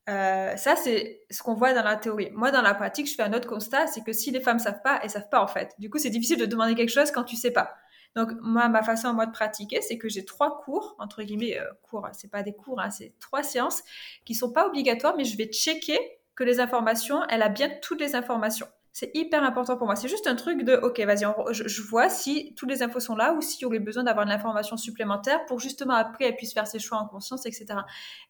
[0.07, 2.30] Ça, c'est ce qu'on voit dans la théorie.
[2.32, 4.82] Moi, dans la pratique, je fais un autre constat, c'est que si les femmes savent
[4.82, 5.74] pas, elles savent pas en fait.
[5.78, 7.74] Du coup, c'est difficile de demander quelque chose quand tu sais pas.
[8.14, 12.07] Donc, moi, ma façon moi de pratiquer, c'est que j'ai trois cours, entre guillemets, cours,
[12.12, 13.82] c'est pas des cours, hein, c'est trois séances
[14.26, 15.99] qui sont pas obligatoires, mais je vais checker
[16.37, 18.66] que les informations, elle a bien toutes les informations.
[18.93, 19.95] C'est hyper important pour moi.
[19.95, 23.34] C'est juste un truc de, ok, vas-y, je, vois si toutes les infos sont là
[23.34, 26.66] ou s'il y aurait besoin d'avoir de l'information supplémentaire pour justement après elle puisse faire
[26.66, 27.66] ses choix en conscience, etc.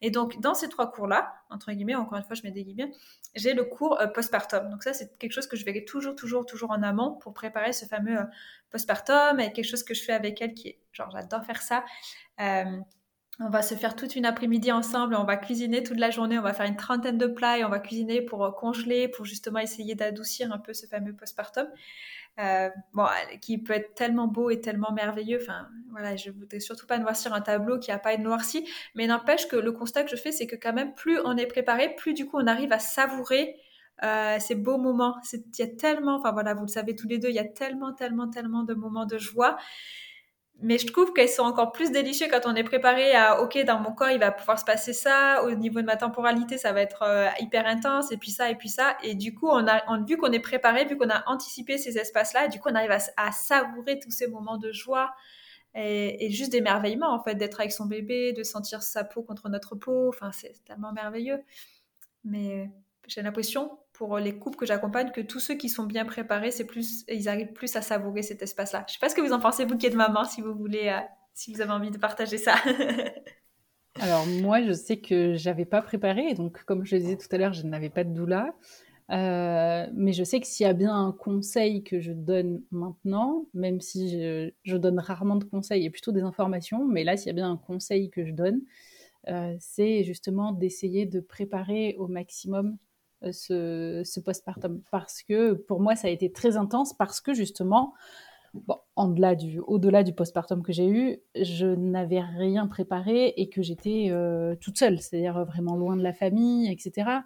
[0.01, 2.91] Et donc, dans ces trois cours-là, entre guillemets, encore une fois, je mets des guillemets,
[3.33, 4.69] j'ai le cours euh, postpartum.
[4.69, 7.71] Donc ça, c'est quelque chose que je verrai toujours, toujours, toujours en amont pour préparer
[7.71, 8.25] ce fameux euh,
[8.69, 11.85] postpartum et quelque chose que je fais avec elle qui est, genre, j'adore faire ça.
[12.41, 12.81] Euh,
[13.39, 16.41] on va se faire toute une après-midi ensemble, on va cuisiner toute la journée, on
[16.41, 19.59] va faire une trentaine de plats et on va cuisiner pour euh, congeler, pour justement
[19.59, 21.67] essayer d'adoucir un peu ce fameux postpartum.
[22.39, 23.05] Euh, bon,
[23.41, 25.39] qui peut être tellement beau et tellement merveilleux.
[25.41, 29.07] Enfin, voilà, je voudrais surtout pas noircir un tableau qui a pas été noirci, mais
[29.07, 31.95] n'empêche que le constat que je fais, c'est que quand même, plus on est préparé,
[31.95, 33.55] plus du coup on arrive à savourer
[34.03, 35.15] euh, ces beaux moments.
[35.33, 37.47] Il y a tellement, enfin voilà, vous le savez tous les deux, il y a
[37.47, 39.57] tellement, tellement, tellement de moments de joie
[40.59, 43.79] mais je trouve qu'elles sont encore plus délicieuses quand on est préparé à ok dans
[43.79, 45.43] mon corps il va pouvoir se passer ça.
[45.43, 48.55] Au niveau de ma temporalité ça va être euh, hyper intense et puis ça et
[48.55, 48.97] puis ça.
[49.03, 52.33] Et du coup on a vu qu'on est préparé vu qu'on a anticipé ces espaces
[52.33, 55.13] là du coup on arrive à, savourer tous ces moments de joie
[55.75, 59.49] et, et juste d'émerveillement en fait d'être avec son bébé de sentir sa peau contre
[59.49, 60.09] notre peau.
[60.09, 61.43] Enfin c'est tellement merveilleux.
[62.23, 62.69] Mais
[63.07, 66.65] j'ai l'impression pour les couples que j'accompagne que tous ceux qui sont bien préparés, c'est
[66.65, 68.85] plus, ils arrivent plus à savourer cet espace-là.
[68.87, 70.89] Je sais pas ce que vous en pensez, vous qui êtes maman, si vous voulez,
[70.89, 70.99] euh,
[71.33, 72.55] si vous avez envie de partager ça.
[73.99, 77.37] Alors moi, je sais que j'avais pas préparé, donc comme je le disais tout à
[77.37, 78.53] l'heure, je n'avais pas de doula.
[79.09, 83.45] Euh, mais je sais que s'il y a bien un conseil que je donne maintenant,
[83.53, 87.29] même si je, donne rarement de conseils et plutôt des informations, mais là, s'il y
[87.29, 88.61] a bien un conseil que je donne,
[89.29, 92.77] euh, c'est justement d'essayer de préparer au maximum
[93.31, 97.93] ce, ce postpartum parce que pour moi ça a été très intense parce que justement
[98.53, 103.61] bon, au-delà du, au-delà du postpartum que j'ai eu, je n'avais rien préparé et que
[103.61, 107.21] j'étais euh, toute seule, c'est-à-dire vraiment loin de la famille, etc.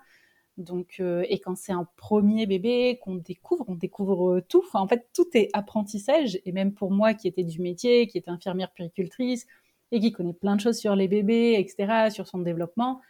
[0.58, 4.64] Donc, euh, et quand c'est un premier bébé qu'on découvre, on découvre tout.
[4.74, 6.40] En fait, tout est apprentissage.
[6.46, 9.48] Et même pour moi, qui était du métier, qui était infirmière puricultrice
[9.92, 13.02] et qui connaît plein de choses sur les bébés, etc., sur son développement,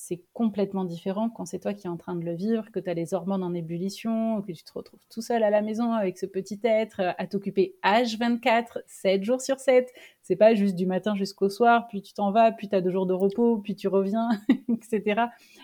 [0.00, 2.88] c'est complètement différent quand c'est toi qui es en train de le vivre, que tu
[2.88, 6.18] as les hormones en ébullition, que tu te retrouves tout seul à la maison avec
[6.18, 9.92] ce petit être à t'occuper H24, 7 jours sur 7.
[10.22, 12.92] C'est pas juste du matin jusqu'au soir, puis tu t'en vas, puis tu as deux
[12.92, 14.28] jours de repos, puis tu reviens,
[14.72, 15.22] etc.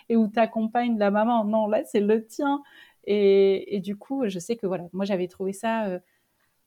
[0.09, 1.45] Et où t'accompagnes la maman.
[1.45, 2.61] Non, là, c'est le tien.
[3.05, 6.01] Et, du coup, je sais que voilà, moi j'avais trouvé ça euh,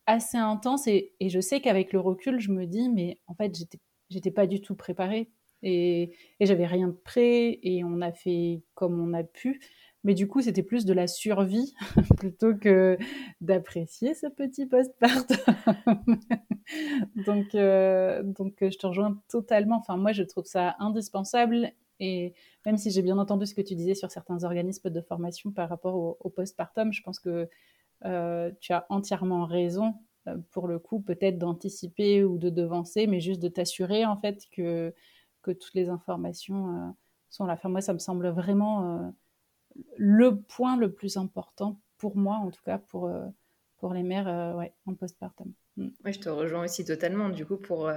[0.05, 3.53] assez intense et, et je sais qu'avec le recul, je me dis, mais en fait,
[4.09, 5.30] j'étais pas du tout préparée
[5.63, 9.59] et, j'avais rien de prêt et on a fait comme on a pu.
[10.03, 11.73] Mais du coup, c'était plus de la survie
[12.17, 12.97] plutôt que
[13.41, 15.37] d'apprécier ce petit postpartum.
[17.25, 19.77] donc, euh, donc, je te rejoins totalement.
[19.77, 21.71] Enfin, moi, je trouve ça indispensable.
[21.99, 22.33] Et
[22.65, 25.67] même si j'ai bien entendu ce que tu disais sur certains organismes de formation par
[25.67, 27.49] rapport au, postpartum, je pense que
[28.05, 29.95] euh, tu as entièrement raison
[30.27, 34.43] euh, pour le coup, peut-être d'anticiper ou de devancer, mais juste de t'assurer en fait
[34.51, 34.93] que
[35.51, 36.89] toutes les informations euh,
[37.29, 37.59] sont là.
[37.63, 39.09] Moi, ça me semble vraiment euh,
[39.97, 43.25] le point le plus important pour moi, en tout cas, pour, euh,
[43.77, 44.27] pour les mères
[44.85, 45.51] en postpartum.
[45.77, 45.87] Mm.
[46.05, 47.91] Je te rejoins aussi totalement, du coup, pour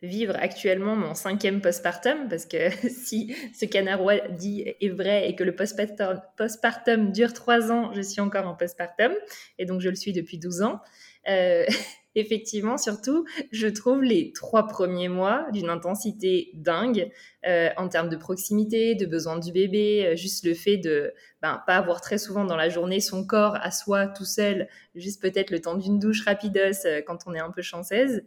[0.00, 5.44] vivre actuellement mon cinquième postpartum, parce que si ce canard dit est vrai et que
[5.44, 9.12] le postpartum, postpartum dure trois ans, je suis encore en postpartum,
[9.58, 10.80] et donc je le suis depuis 12 ans.
[12.18, 17.10] effectivement, surtout, je trouve les trois premiers mois d'une intensité dingue
[17.46, 21.12] euh, en termes de proximité, de besoin du bébé, euh, juste le fait de
[21.42, 25.22] ben, pas avoir très souvent dans la journée son corps à soi tout seul, juste
[25.22, 28.22] peut-être le temps d'une douche rapidos euh, quand on est un peu chanceuse.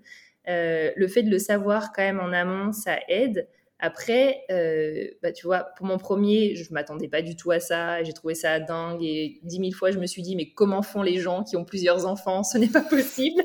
[0.47, 3.47] le fait de le savoir quand même en amont, ça aide.
[3.83, 7.59] Après, euh, bah, tu vois, pour mon premier, je ne m'attendais pas du tout à
[7.59, 8.03] ça.
[8.03, 9.01] J'ai trouvé ça dingue.
[9.01, 11.65] Et dix mille fois, je me suis dit, mais comment font les gens qui ont
[11.65, 12.43] plusieurs enfants?
[12.43, 13.41] Ce n'est pas possible.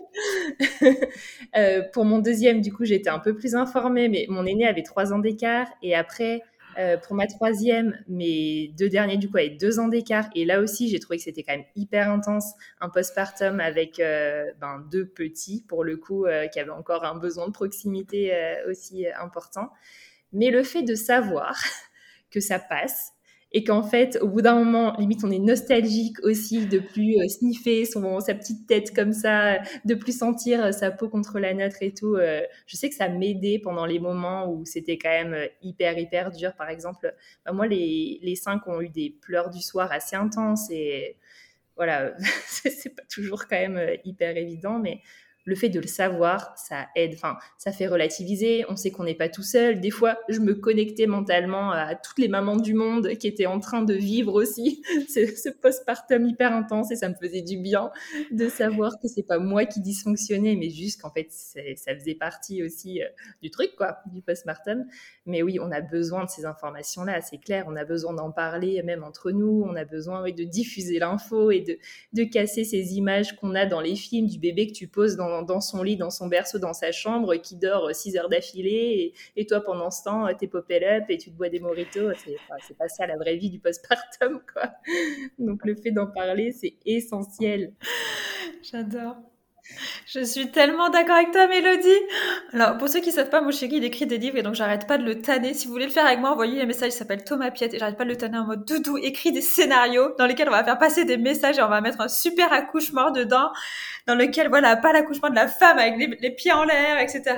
[1.57, 4.82] euh, pour mon deuxième, du coup, j'étais un peu plus informée, mais mon aîné avait
[4.82, 5.68] trois ans d'écart.
[5.82, 6.43] Et après,
[6.78, 10.28] euh, pour ma troisième, mes deux derniers, du coup, avaient deux ans d'écart.
[10.34, 12.53] Et là aussi, j'ai trouvé que c'était quand même hyper intense.
[12.82, 17.53] Un postpartum avec ben, deux petits, pour le coup, qui avaient encore un besoin de
[17.53, 18.34] proximité
[18.68, 19.70] aussi important.
[20.32, 21.56] Mais le fait de savoir
[22.30, 23.12] que ça passe
[23.52, 27.28] et qu'en fait, au bout d'un moment, limite, on est nostalgique aussi de plus euh,
[27.28, 31.54] sniffer son, sa petite tête comme ça, de plus sentir euh, sa peau contre la
[31.54, 32.16] nôtre et tout.
[32.16, 36.32] Euh, je sais que ça m'aidait pendant les moments où c'était quand même hyper, hyper
[36.32, 36.54] dur.
[36.54, 37.14] Par exemple,
[37.44, 41.16] bah, moi, les, les cinq ont eu des pleurs du soir assez intenses et
[41.76, 42.14] voilà,
[42.46, 45.00] c'est pas toujours quand même hyper évident, mais
[45.47, 49.14] le fait de le savoir, ça aide, enfin, ça fait relativiser, on sait qu'on n'est
[49.14, 49.80] pas tout seul.
[49.80, 53.61] Des fois, je me connectais mentalement à toutes les mamans du monde qui étaient en
[53.61, 57.92] train de vivre aussi ce, postpartum hyper intense et ça me faisait du bien
[58.32, 62.64] de savoir que c'est pas moi qui dysfonctionnais, mais juste qu'en fait, ça faisait partie
[62.64, 63.07] aussi euh,
[63.40, 64.84] du truc, quoi, du postpartum.
[65.26, 68.82] Mais oui, on a besoin de ces informations-là, c'est clair, on a besoin d'en parler
[68.82, 71.78] même entre nous, on a besoin de diffuser l'info et de,
[72.14, 75.36] de casser ces images qu'on a dans les films du bébé que tu poses dans
[75.43, 79.47] dans, son lit, dans son berceau, dans sa chambre, qui dort 6 heures d'affilée, et,
[79.47, 82.12] toi pendant ce temps, t'es popé up et tu te bois des moritos.
[82.66, 84.70] C'est pas ça la vraie vie du postpartum, quoi.
[85.39, 87.72] Donc le fait d'en parler, c'est essentiel.
[88.62, 89.16] J'adore.
[90.06, 91.88] Je suis tellement d'accord avec toi, Mélodie.
[92.52, 94.86] Alors, pour ceux qui savent pas, mon chéri, il écrit des livres et donc j'arrête
[94.86, 95.52] pas de le tanner.
[95.52, 96.92] Si vous voulez le faire avec moi, envoyez un message.
[96.92, 98.96] Il s'appelle Thomas Piette et j'arrête pas de le tanner en mode doudou.
[98.98, 102.00] Écrit des scénarios dans lesquels on va faire passer des messages et on va mettre
[102.00, 103.50] un super accouchement dedans,
[104.06, 107.36] dans lequel, voilà, pas l'accouchement de la femme avec les, pieds en l'air, etc.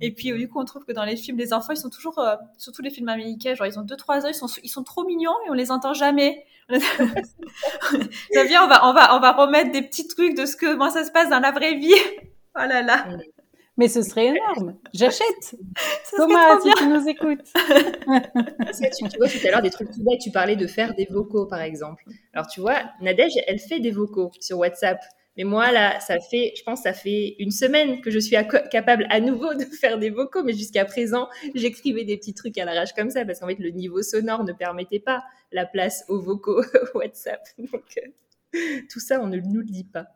[0.00, 2.18] Et puis, du coup, on trouve que dans les films, les enfants, ils sont toujours,
[2.20, 4.84] euh, surtout les films américains, genre, ils ont deux, trois ans, ils sont, ils sont
[4.84, 6.44] trop mignons et on les entend jamais.
[6.68, 10.90] bien, on va, on va, on va remettre des petits trucs de ce que, comment
[10.90, 11.94] ça se passe dans la vraie vie.
[12.56, 13.08] Oh là là.
[13.76, 14.76] Mais ce serait énorme.
[14.92, 15.56] J'achète.
[16.16, 17.52] Thomas, si tu nous écoutes.
[17.52, 20.20] tu, tu, vois tout à l'heure des trucs tout bêtes.
[20.20, 22.04] Tu parlais de faire des vocaux, par exemple.
[22.32, 25.00] Alors, tu vois, Nadège, elle fait des vocaux sur WhatsApp.
[25.36, 28.36] Mais moi, là, ça fait, je pense, ça fait une semaine que je suis
[28.70, 30.44] capable à nouveau de faire des vocaux.
[30.44, 33.70] Mais jusqu'à présent, j'écrivais des petits trucs à l'arrache comme ça parce qu'en fait, le
[33.70, 36.62] niveau sonore ne permettait pas la place aux vocaux
[36.94, 37.40] WhatsApp.
[37.58, 40.06] Donc, euh, tout ça, on ne nous le dit pas.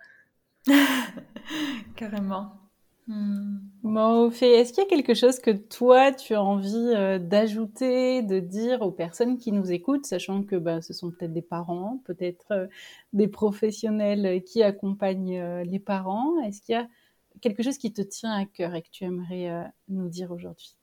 [1.97, 2.68] Carrément.
[3.09, 8.39] Bon, est-ce qu'il y a quelque chose que toi, tu as envie euh, d'ajouter, de
[8.39, 12.53] dire aux personnes qui nous écoutent, sachant que bah, ce sont peut-être des parents, peut-être
[12.53, 12.67] euh,
[13.15, 16.39] des professionnels qui accompagnent euh, les parents?
[16.43, 16.87] Est-ce qu'il y a
[17.41, 20.77] quelque chose qui te tient à cœur et que tu aimerais nous dire aujourd'hui?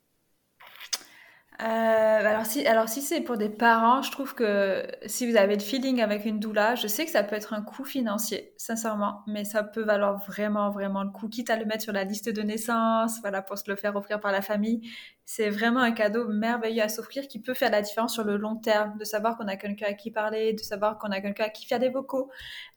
[1.62, 5.56] Euh, alors si, alors si c'est pour des parents, je trouve que si vous avez
[5.56, 9.24] le feeling avec une doula, je sais que ça peut être un coût financier, sincèrement,
[9.26, 12.28] mais ça peut valoir vraiment, vraiment le coup, quitte à le mettre sur la liste
[12.30, 14.90] de naissance, voilà, pour se le faire offrir par la famille.
[15.24, 18.58] C'est vraiment un cadeau merveilleux à s'offrir qui peut faire la différence sur le long
[18.58, 21.50] terme, de savoir qu'on a quelqu'un à qui parler, de savoir qu'on a quelqu'un à
[21.50, 22.30] qui faire des vocaux.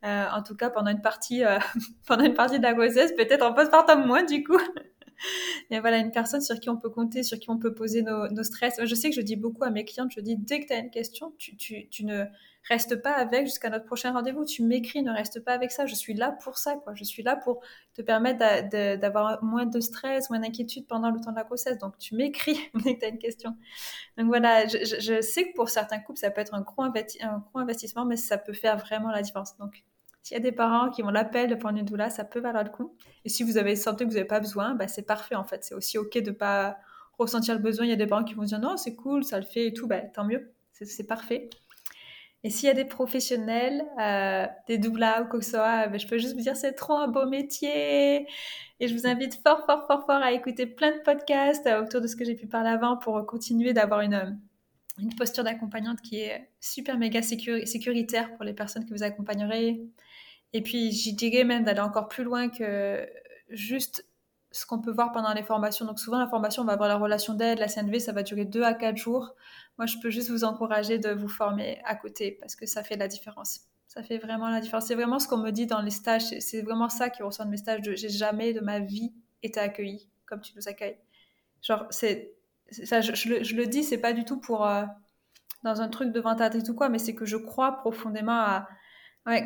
[0.04, 1.58] Euh, en tout cas, pendant une partie, euh,
[2.06, 4.60] pendant une partie de la grossesse, peut-être en postpartum moins du coup.
[5.70, 8.42] Mais voilà, une personne sur qui on peut compter, sur qui on peut poser nos,
[8.42, 8.80] stress.
[8.82, 10.78] Je sais que je dis beaucoup à mes clientes, je dis dès que tu as
[10.78, 12.24] une question, tu, tu, ne
[12.68, 14.44] restes pas avec jusqu'à notre prochain rendez-vous.
[14.44, 15.86] Tu m'écris, ne reste pas avec ça.
[15.86, 16.94] Je suis là pour ça, quoi.
[16.94, 17.60] Je suis là pour
[17.94, 18.38] te permettre
[18.96, 21.78] d'avoir moins de stress, moins d'inquiétude pendant le temps de la grossesse.
[21.78, 23.56] Donc, tu m'écris dès que tu as une question.
[24.16, 26.92] Donc voilà, je, je, sais que pour certains couples, ça peut être un gros, un
[26.92, 29.56] gros investissement, mais ça peut faire vraiment la différence.
[29.58, 29.84] Donc,
[30.22, 32.64] s'il y a des parents qui ont l'appel de prendre une doula, ça peut valoir
[32.64, 32.94] le coup.
[33.24, 35.64] Et si vous avez senti que vous n'avez pas besoin, bah, c'est parfait en fait.
[35.64, 36.76] C'est aussi ok de pas
[37.18, 37.86] ressentir le besoin.
[37.86, 39.72] Il y a des parents qui vont dire non, c'est cool, ça le fait et
[39.72, 41.48] tout, bah, tant mieux, c'est parfait.
[42.44, 45.98] Et s'il y a des professionnels, euh, des doulas ou quoi que ce soit, bah,
[45.98, 48.26] je peux juste vous dire c'est trop un beau métier.
[48.80, 52.00] Et je vous invite fort, fort, fort, fort à écouter plein de podcasts euh, autour
[52.00, 54.38] de ce que j'ai pu parler avant pour continuer d'avoir une,
[54.98, 59.80] une posture d'accompagnante qui est super méga sécuritaire pour les personnes que vous accompagnerez,
[60.52, 63.08] et puis, j'y dirais même d'aller encore plus loin que
[63.50, 64.06] juste
[64.50, 65.84] ce qu'on peut voir pendant les formations.
[65.84, 68.44] Donc, souvent, la formation, on va avoir la relation d'aide, la CNV, ça va durer
[68.44, 69.34] deux à quatre jours.
[69.76, 72.96] Moi, je peux juste vous encourager de vous former à côté parce que ça fait
[72.96, 73.60] la différence.
[73.86, 74.86] Ça fait vraiment la différence.
[74.86, 76.22] C'est vraiment ce qu'on me dit dans les stages.
[76.40, 77.80] C'est vraiment ça qui ressort de mes stages.
[77.82, 80.98] J'ai jamais de ma vie été accueillie comme tu nous accueilles.
[81.62, 82.34] Genre, c'est
[82.70, 84.84] ça, je, le, je, le, dis, c'est pas du tout pour euh,
[85.62, 88.68] dans un truc de vente ou quoi, mais c'est que je crois profondément à,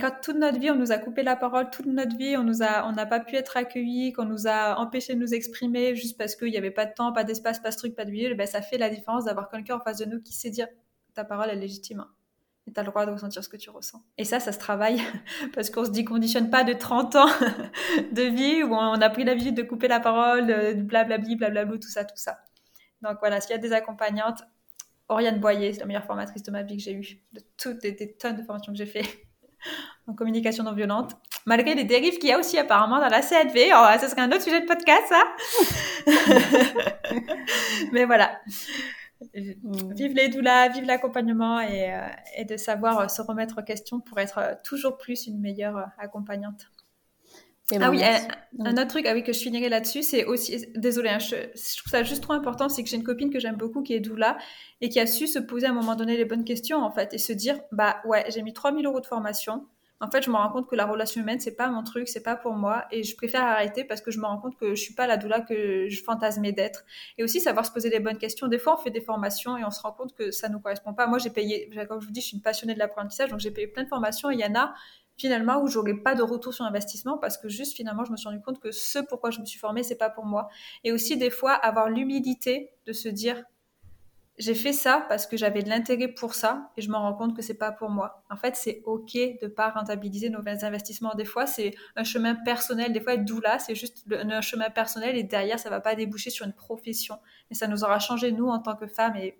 [0.00, 2.62] quand toute notre vie, on nous a coupé la parole, toute notre vie, on nous
[2.62, 6.36] on n'a pas pu être accueillis, qu'on nous a empêché de nous exprimer juste parce
[6.36, 8.46] qu'il n'y avait pas de temps, pas d'espace, pas de truc, pas de milieu, ben,
[8.46, 10.68] ça fait la différence d'avoir quelqu'un en face de nous qui sait dire
[11.14, 12.00] ta parole est légitime.
[12.00, 12.10] Hein.
[12.66, 14.04] Et tu as le droit de ressentir ce que tu ressens.
[14.18, 15.00] Et ça, ça se travaille
[15.54, 17.26] parce qu'on se dit conditionne pas de 30 ans
[18.12, 22.04] de vie où on a pris l'habitude de couper la parole, blablabli, blablabla, tout ça,
[22.04, 22.38] tout ça.
[23.02, 24.42] Donc voilà, s'il y a des accompagnantes,
[25.08, 28.16] Oriane Boyer, c'est la meilleure formatrice de ma vie que j'ai eue, de toutes les,
[28.16, 29.26] tonnes de formations que j'ai fait.
[30.06, 31.12] en communication non violente,
[31.46, 33.70] malgré les dérives qu'il y a aussi apparemment dans la CNV.
[33.74, 35.24] Oh, ça serait un autre sujet de podcast, ça.
[37.92, 38.40] Mais voilà.
[39.34, 39.94] Mm.
[39.94, 42.06] Vive les doulas, vive l'accompagnement et, euh,
[42.36, 45.88] et, de savoir euh, se remettre en question pour être euh, toujours plus une meilleure
[45.98, 46.66] accompagnante.
[47.80, 48.02] Ah oui,
[48.60, 51.78] un, autre truc ah oui, que je finirai là-dessus, c'est aussi, désolé, hein, je, je,
[51.78, 54.00] trouve ça juste trop important, c'est que j'ai une copine que j'aime beaucoup qui est
[54.00, 54.38] doula
[54.80, 57.14] et qui a su se poser à un moment donné les bonnes questions en fait
[57.14, 59.66] et se dire, bah ouais, j'ai mis 3000 euros de formation,
[60.02, 62.24] en fait, je me rends compte que la relation humaine, c'est pas mon truc, c'est
[62.24, 64.82] pas pour moi, et je préfère arrêter parce que je me rends compte que je
[64.82, 66.84] suis pas la doula que je fantasmais d'être.
[67.18, 68.48] Et aussi savoir se poser les bonnes questions.
[68.48, 70.92] Des fois, on fait des formations et on se rend compte que ça nous correspond
[70.92, 71.06] pas.
[71.06, 73.52] Moi, j'ai payé, comme je vous dis, je suis une passionnée de l'apprentissage, donc j'ai
[73.52, 74.28] payé plein de formations.
[74.28, 74.74] Et il y en a
[75.16, 78.28] finalement où j'aurais pas de retour sur investissement parce que juste finalement, je me suis
[78.28, 80.48] rendu compte que ce pourquoi je me suis formée, c'est pas pour moi.
[80.84, 83.42] Et aussi des fois avoir l'humilité de se dire
[84.38, 87.36] j'ai fait ça parce que j'avais de l'intérêt pour ça et je me rends compte
[87.36, 88.24] que c'est pas pour moi.
[88.30, 91.14] En fait, c'est ok de pas rentabiliser nos investissements.
[91.14, 92.92] Des fois, c'est un chemin personnel.
[92.92, 96.30] Des fois, être doula, c'est juste un chemin personnel et derrière, ça va pas déboucher
[96.30, 97.18] sur une profession.
[97.50, 99.36] Mais ça nous aura changé nous en tant que femmes et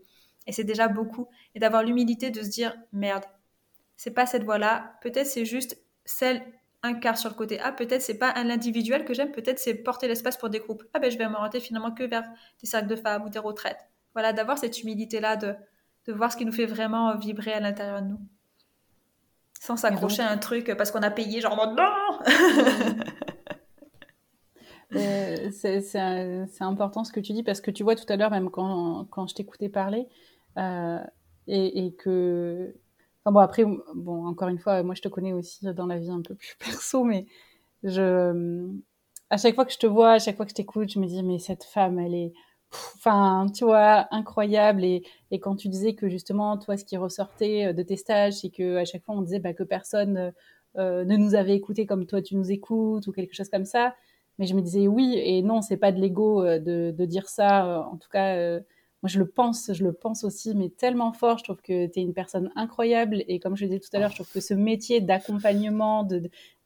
[0.51, 1.27] c'est déjà beaucoup.
[1.55, 3.25] Et d'avoir l'humilité de se dire merde,
[3.97, 4.95] c'est pas cette voie-là.
[5.01, 6.43] Peut-être c'est juste celle
[6.83, 7.73] un quart sur le côté A.
[7.73, 9.33] Peut-être c'est pas un individuel que j'aime.
[9.33, 10.85] Peut-être c'est porter l'espace pour des groupes.
[10.95, 12.25] Ah ben, je vais m'orienter finalement que vers
[12.61, 15.55] des cercles de femmes ou des retraites voilà, d'avoir cette humilité-là, de,
[16.07, 18.21] de voir ce qui nous fait vraiment vibrer à l'intérieur de nous.
[19.61, 21.87] Sans s'accrocher à un truc parce qu'on a payé, genre non
[24.97, 28.51] euh, C'est important ce que tu dis parce que tu vois tout à l'heure, même
[28.51, 30.09] quand, quand je t'écoutais parler,
[30.59, 30.99] euh,
[31.47, 32.75] et, et, que.
[33.25, 33.65] Enfin bon, après,
[33.95, 36.57] bon, encore une fois, moi je te connais aussi dans la vie un peu plus
[36.59, 37.27] perso, mais
[37.85, 38.69] je.
[39.31, 41.07] À chaque fois que je te vois, à chaque fois que je t'écoute, je me
[41.07, 42.35] dis, mais cette femme, elle est
[42.97, 44.85] enfin, tu vois, incroyable.
[44.85, 48.35] Et, et, quand tu disais que justement, toi, ce qui ressortait euh, de tes stages,
[48.35, 50.31] c'est que à chaque fois, on disait bah, que personne euh,
[50.79, 53.95] euh, ne nous avait écouté comme toi, tu nous écoutes ou quelque chose comme ça.
[54.39, 57.87] Mais je me disais oui et non, c'est pas de l'ego de, de, dire ça.
[57.93, 58.59] En tout cas,
[59.03, 61.39] moi, je le pense, je le pense aussi, mais tellement fort.
[61.39, 63.25] Je trouve que tu es une personne incroyable.
[63.27, 66.05] Et comme je disais tout à l'heure, je trouve que ce métier d'accompagnement,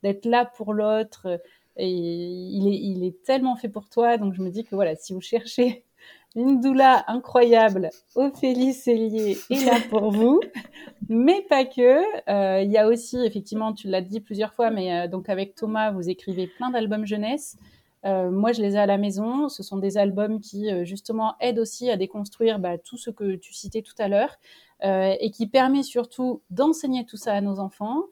[0.02, 1.40] d'être là pour l'autre,
[1.78, 4.18] et il est, il est tellement fait pour toi.
[4.18, 5.84] Donc, je me dis que voilà, si vous cherchez
[6.36, 10.40] une doula incroyable, Ophélie Cellier est là pour vous,
[11.08, 12.02] mais pas que.
[12.30, 15.54] Euh, il y a aussi, effectivement, tu l'as dit plusieurs fois, mais euh, donc avec
[15.54, 17.56] Thomas, vous écrivez plein d'albums jeunesse.
[18.04, 19.48] Euh, moi, je les ai à la maison.
[19.48, 23.52] Ce sont des albums qui, justement, aident aussi à déconstruire bah, tout ce que tu
[23.52, 24.36] citais tout à l'heure
[24.82, 28.04] et qui permet surtout d'enseigner tout ça à nos enfants.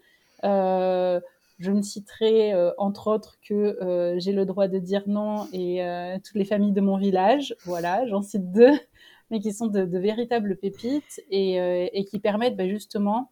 [1.59, 5.85] Je ne citerai euh, entre autres que euh, j'ai le droit de dire non et
[5.85, 7.55] euh, toutes les familles de mon village.
[7.65, 8.73] Voilà, j'en cite deux,
[9.31, 13.31] mais qui sont de, véritables pépites et, qui permettent bah, justement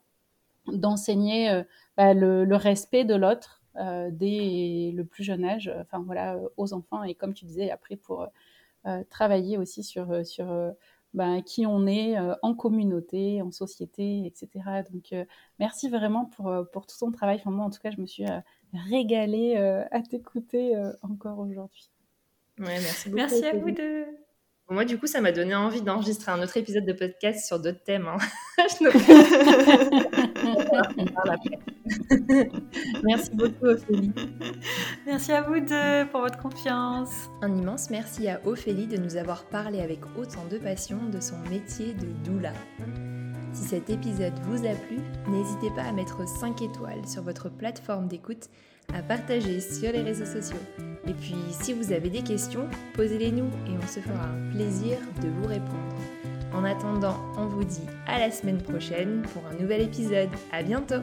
[0.68, 1.62] d'enseigner
[1.96, 7.14] bah, le, respect de l'autre dès le plus jeune âge, enfin voilà, aux enfants et
[7.14, 8.26] comme tu disais après pour
[9.10, 10.74] travailler aussi sur sur
[11.14, 14.48] ben, qui on est euh, en communauté, en société, etc.
[14.90, 15.24] Donc, euh,
[15.58, 17.36] merci vraiment pour, euh, pour tout ton travail.
[17.36, 18.24] Enfin, moi, en tout cas, je me suis
[18.72, 19.56] régalée
[19.90, 21.90] à t'écouter encore aujourd'hui.
[22.58, 23.16] Ouais, merci beaucoup.
[23.16, 24.06] Merci à vous deux.
[24.70, 27.82] Moi, du coup, ça m'a donné envie d'enregistrer un autre épisode de podcast sur d'autres
[27.82, 28.08] thèmes.
[28.08, 28.16] Hein.
[33.02, 34.12] merci beaucoup, Ophélie.
[35.04, 37.10] Merci à vous deux pour votre confiance.
[37.42, 41.38] Un immense merci à Ophélie de nous avoir parlé avec autant de passion de son
[41.50, 42.52] métier de doula.
[43.52, 44.98] Si cet épisode vous a plu,
[45.28, 48.48] n'hésitez pas à mettre 5 étoiles sur votre plateforme d'écoute,
[48.94, 50.58] à partager sur les réseaux sociaux.
[51.06, 55.28] Et puis, si vous avez des questions, posez-les-nous et on se fera un plaisir de
[55.28, 55.96] vous répondre.
[56.52, 60.30] En attendant, on vous dit à la semaine prochaine pour un nouvel épisode.
[60.52, 61.02] À bientôt!